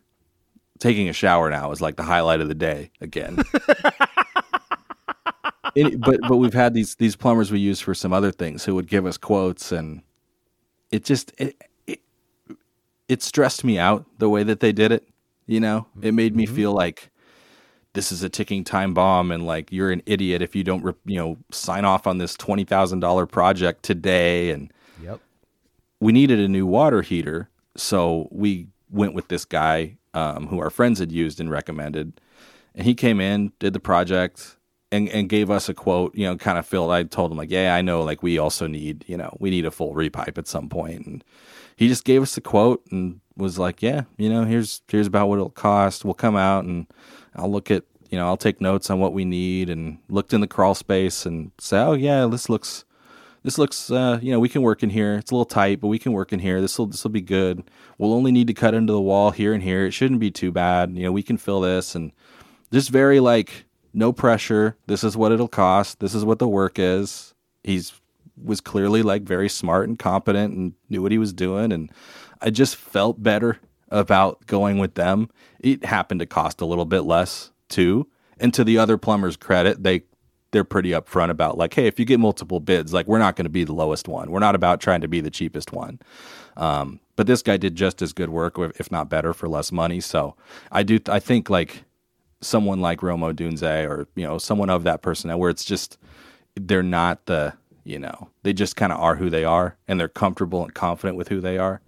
[0.79, 3.39] taking a shower now is like the highlight of the day again.
[5.75, 8.75] it, but but we've had these these plumbers we use for some other things who
[8.75, 10.01] would give us quotes and
[10.91, 12.01] it just it, it,
[13.09, 15.07] it stressed me out the way that they did it.
[15.47, 16.55] You know, it made me mm-hmm.
[16.55, 17.11] feel like
[17.93, 21.19] this is a ticking time bomb and like you're an idiot if you don't you
[21.19, 24.71] know sign off on this $20,000 project today and
[25.03, 25.21] Yep.
[26.01, 30.71] We needed a new water heater, so we went with this guy um, who our
[30.71, 32.21] friends had used and recommended.
[32.75, 34.57] And he came in, did the project,
[34.93, 36.91] and, and gave us a quote, you know, kind of filled.
[36.91, 39.65] I told him, like, yeah, I know, like, we also need, you know, we need
[39.65, 41.07] a full repipe at some point.
[41.07, 41.25] And
[41.77, 45.29] he just gave us a quote and was like, yeah, you know, here's, here's about
[45.29, 46.05] what it'll cost.
[46.05, 46.87] We'll come out and
[47.35, 50.41] I'll look at you know I'll take notes on what we need and looked in
[50.41, 52.85] the crawl space and say, oh yeah, this looks
[53.43, 55.17] this looks uh, you know we can work in here.
[55.17, 56.61] It's a little tight, but we can work in here.
[56.61, 57.63] This will this will be good.
[57.99, 59.87] We'll only need to cut into the wall here and here.
[59.87, 60.97] It shouldn't be too bad.
[60.97, 62.13] You know we can fill this and
[62.73, 64.77] just very like no pressure.
[64.87, 66.01] This is what it'll cost.
[66.01, 67.35] This is what the work is.
[67.65, 68.01] He's
[68.43, 71.91] was clearly like very smart and competent and knew what he was doing and
[72.41, 73.59] I just felt better
[73.91, 75.31] about going with them.
[75.61, 78.09] It happened to cost a little bit less too.
[78.39, 80.03] And to the other plumbers' credit, they
[80.53, 83.45] they're pretty upfront about like, hey, if you get multiple bids, like we're not going
[83.45, 84.31] to be the lowest one.
[84.31, 85.99] We're not about trying to be the cheapest one.
[86.57, 90.01] Um, but this guy did just as good work, if not better, for less money.
[90.01, 90.37] So
[90.71, 90.99] I do.
[91.09, 91.85] I think like
[92.41, 95.99] someone like Rome Odunze or you know someone of that personnel, where it's just
[96.55, 97.55] they're not the
[97.85, 101.17] you know they just kind of are who they are and they're comfortable and confident
[101.17, 101.81] with who they are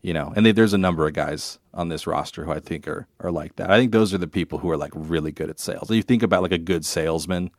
[0.00, 2.86] you know, and they, there's a number of guys on this roster who I think
[2.86, 3.70] are are like that.
[3.70, 5.90] I think those are the people who are like really good at sales.
[5.90, 7.50] You think about like a good salesman,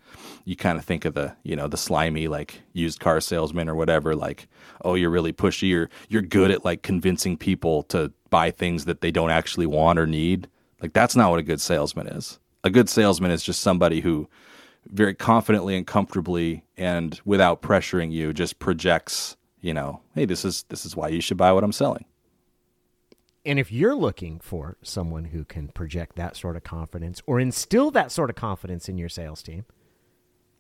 [0.45, 3.75] you kind of think of the you know the slimy like used car salesman or
[3.75, 4.15] whatever.
[4.15, 4.47] Like,
[4.85, 5.69] oh, you're really pushy.
[5.69, 9.99] You're you're good at like convincing people to buy things that they don't actually want
[9.99, 10.47] or need.
[10.81, 12.39] Like that's not what a good salesman is.
[12.63, 14.29] A good salesman is just somebody who
[14.87, 20.63] very confidently and comfortably and without pressuring you just projects you know hey this is
[20.69, 22.05] this is why you should buy what i'm selling
[23.49, 27.89] and if you're looking for someone who can project that sort of confidence or instill
[27.89, 29.65] that sort of confidence in your sales team,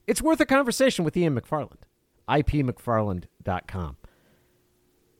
[0.07, 1.83] it's worth a conversation with Ian McFarland,
[2.27, 3.97] ipmcfarland.com.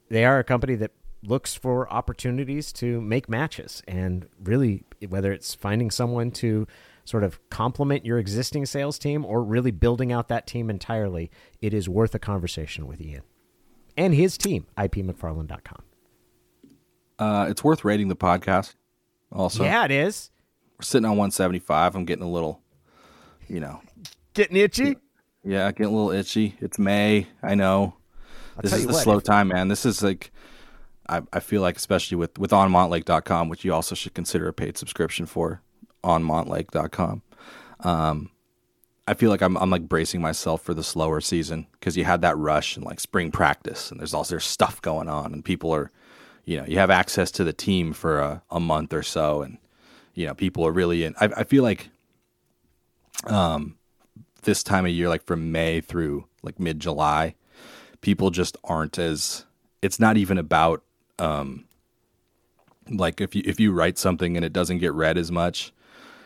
[0.09, 5.53] They are a company that looks for opportunities to make matches and really whether it's
[5.53, 6.65] finding someone to
[7.05, 11.29] sort of complement your existing sales team or really building out that team entirely,
[11.61, 13.21] it is worth a conversation with Ian
[13.95, 15.83] and his team, ipmcfarland.com.
[17.19, 18.75] Uh, it's worth rating the podcast.
[19.31, 20.31] Also, yeah, it is.
[20.77, 21.95] We're sitting on 175.
[21.95, 22.61] I'm getting a little,
[23.47, 23.81] you know,
[24.33, 24.97] getting itchy.
[25.43, 26.55] Yeah, getting a little itchy.
[26.61, 27.27] It's May.
[27.43, 27.95] I know.
[28.55, 29.23] I'll this is the what, slow if...
[29.23, 29.67] time, man.
[29.67, 30.31] This is like,
[31.07, 34.77] I, I feel like, especially with with onmontlake.com, which you also should consider a paid
[34.77, 35.61] subscription for,
[36.03, 37.21] onmontlake.com.
[37.81, 38.31] Um,
[39.07, 42.21] I feel like I'm I'm like bracing myself for the slower season because you had
[42.21, 45.73] that rush and like spring practice and there's all there's stuff going on and people
[45.73, 45.91] are
[46.49, 49.59] you know, you have access to the team for a, a month or so, and
[50.15, 51.13] you know, people are really in.
[51.21, 51.89] I, I feel like,
[53.25, 53.77] um,
[54.41, 57.35] this time of year, like from May through like mid July,
[58.01, 59.45] people just aren't as.
[59.83, 60.81] It's not even about
[61.19, 61.65] um,
[62.89, 65.71] like if you if you write something and it doesn't get read as much,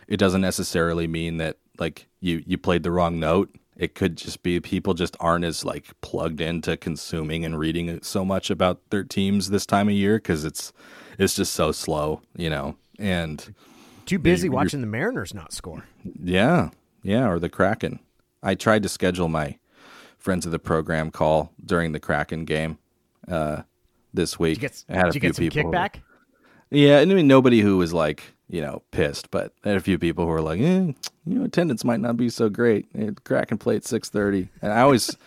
[0.07, 3.53] it doesn't necessarily mean that like you you played the wrong note.
[3.83, 8.23] It could just be people just aren't as like plugged into consuming and reading so
[8.23, 10.71] much about their teams this time of year because it's
[11.19, 12.77] it's just so slow, you know.
[12.97, 13.53] And
[14.05, 15.83] Too busy you're- watching the Mariners not score.
[16.23, 16.69] yeah,
[17.03, 17.99] yeah, or the Kraken.
[18.41, 19.57] I tried to schedule my
[20.17, 22.77] friends of the program call during the Kraken game
[23.27, 23.63] uh,
[24.13, 24.59] this week.
[24.59, 25.95] Did you get, I had a few people who- kickback?
[26.71, 28.23] yeah, and I mean nobody who was like
[28.53, 30.93] you know pissed, but I had a few people who were like, eh,
[31.25, 32.85] you know, attendance might not be so great.
[33.23, 35.17] Kraken play at six thirty, and I always.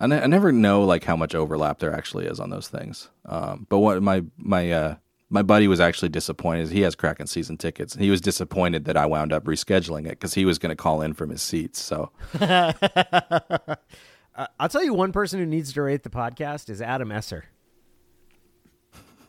[0.00, 3.10] I, ne- I never know like how much overlap there actually is on those things.
[3.26, 4.94] Um, but what my my uh,
[5.28, 6.70] my buddy was actually disappointed.
[6.70, 10.34] He has Kraken season tickets, he was disappointed that I wound up rescheduling it because
[10.34, 11.82] he was going to call in from his seats.
[11.82, 12.72] So I'll
[14.68, 17.44] tell you one person who needs to rate the podcast is Adam Esser.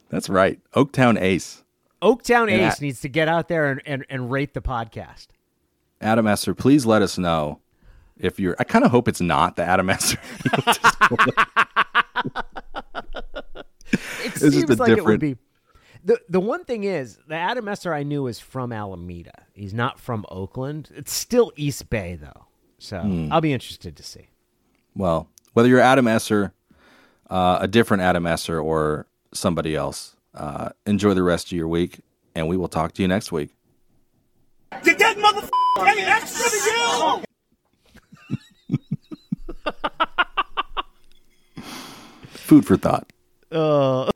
[0.09, 1.63] that's right, Oaktown Ace,
[2.01, 2.49] Oaktown.
[2.51, 5.27] Ace needs to get out there and, and, and rate the podcast.
[6.01, 6.53] Adam Esser.
[6.53, 7.59] Please let us know
[8.17, 8.55] if you're.
[8.59, 10.17] I kind of hope it's not the Adam Esser.
[13.91, 15.35] It This is seems the like it would be.
[16.03, 19.45] The the one thing is the Adam Esser I knew is from Alameda.
[19.53, 20.89] He's not from Oakland.
[20.95, 22.45] It's still East Bay though.
[22.77, 23.31] So Hmm.
[23.31, 24.29] I'll be interested to see.
[24.95, 26.53] Well, whether you're Adam Esser,
[27.29, 32.01] uh, a different Adam Esser, or somebody else, uh, enjoy the rest of your week,
[32.35, 33.55] and we will talk to you next week.
[34.83, 37.25] Did that motherfucker pay extra to
[41.57, 41.63] you?
[42.31, 43.11] Food for thought.
[43.51, 44.11] Uh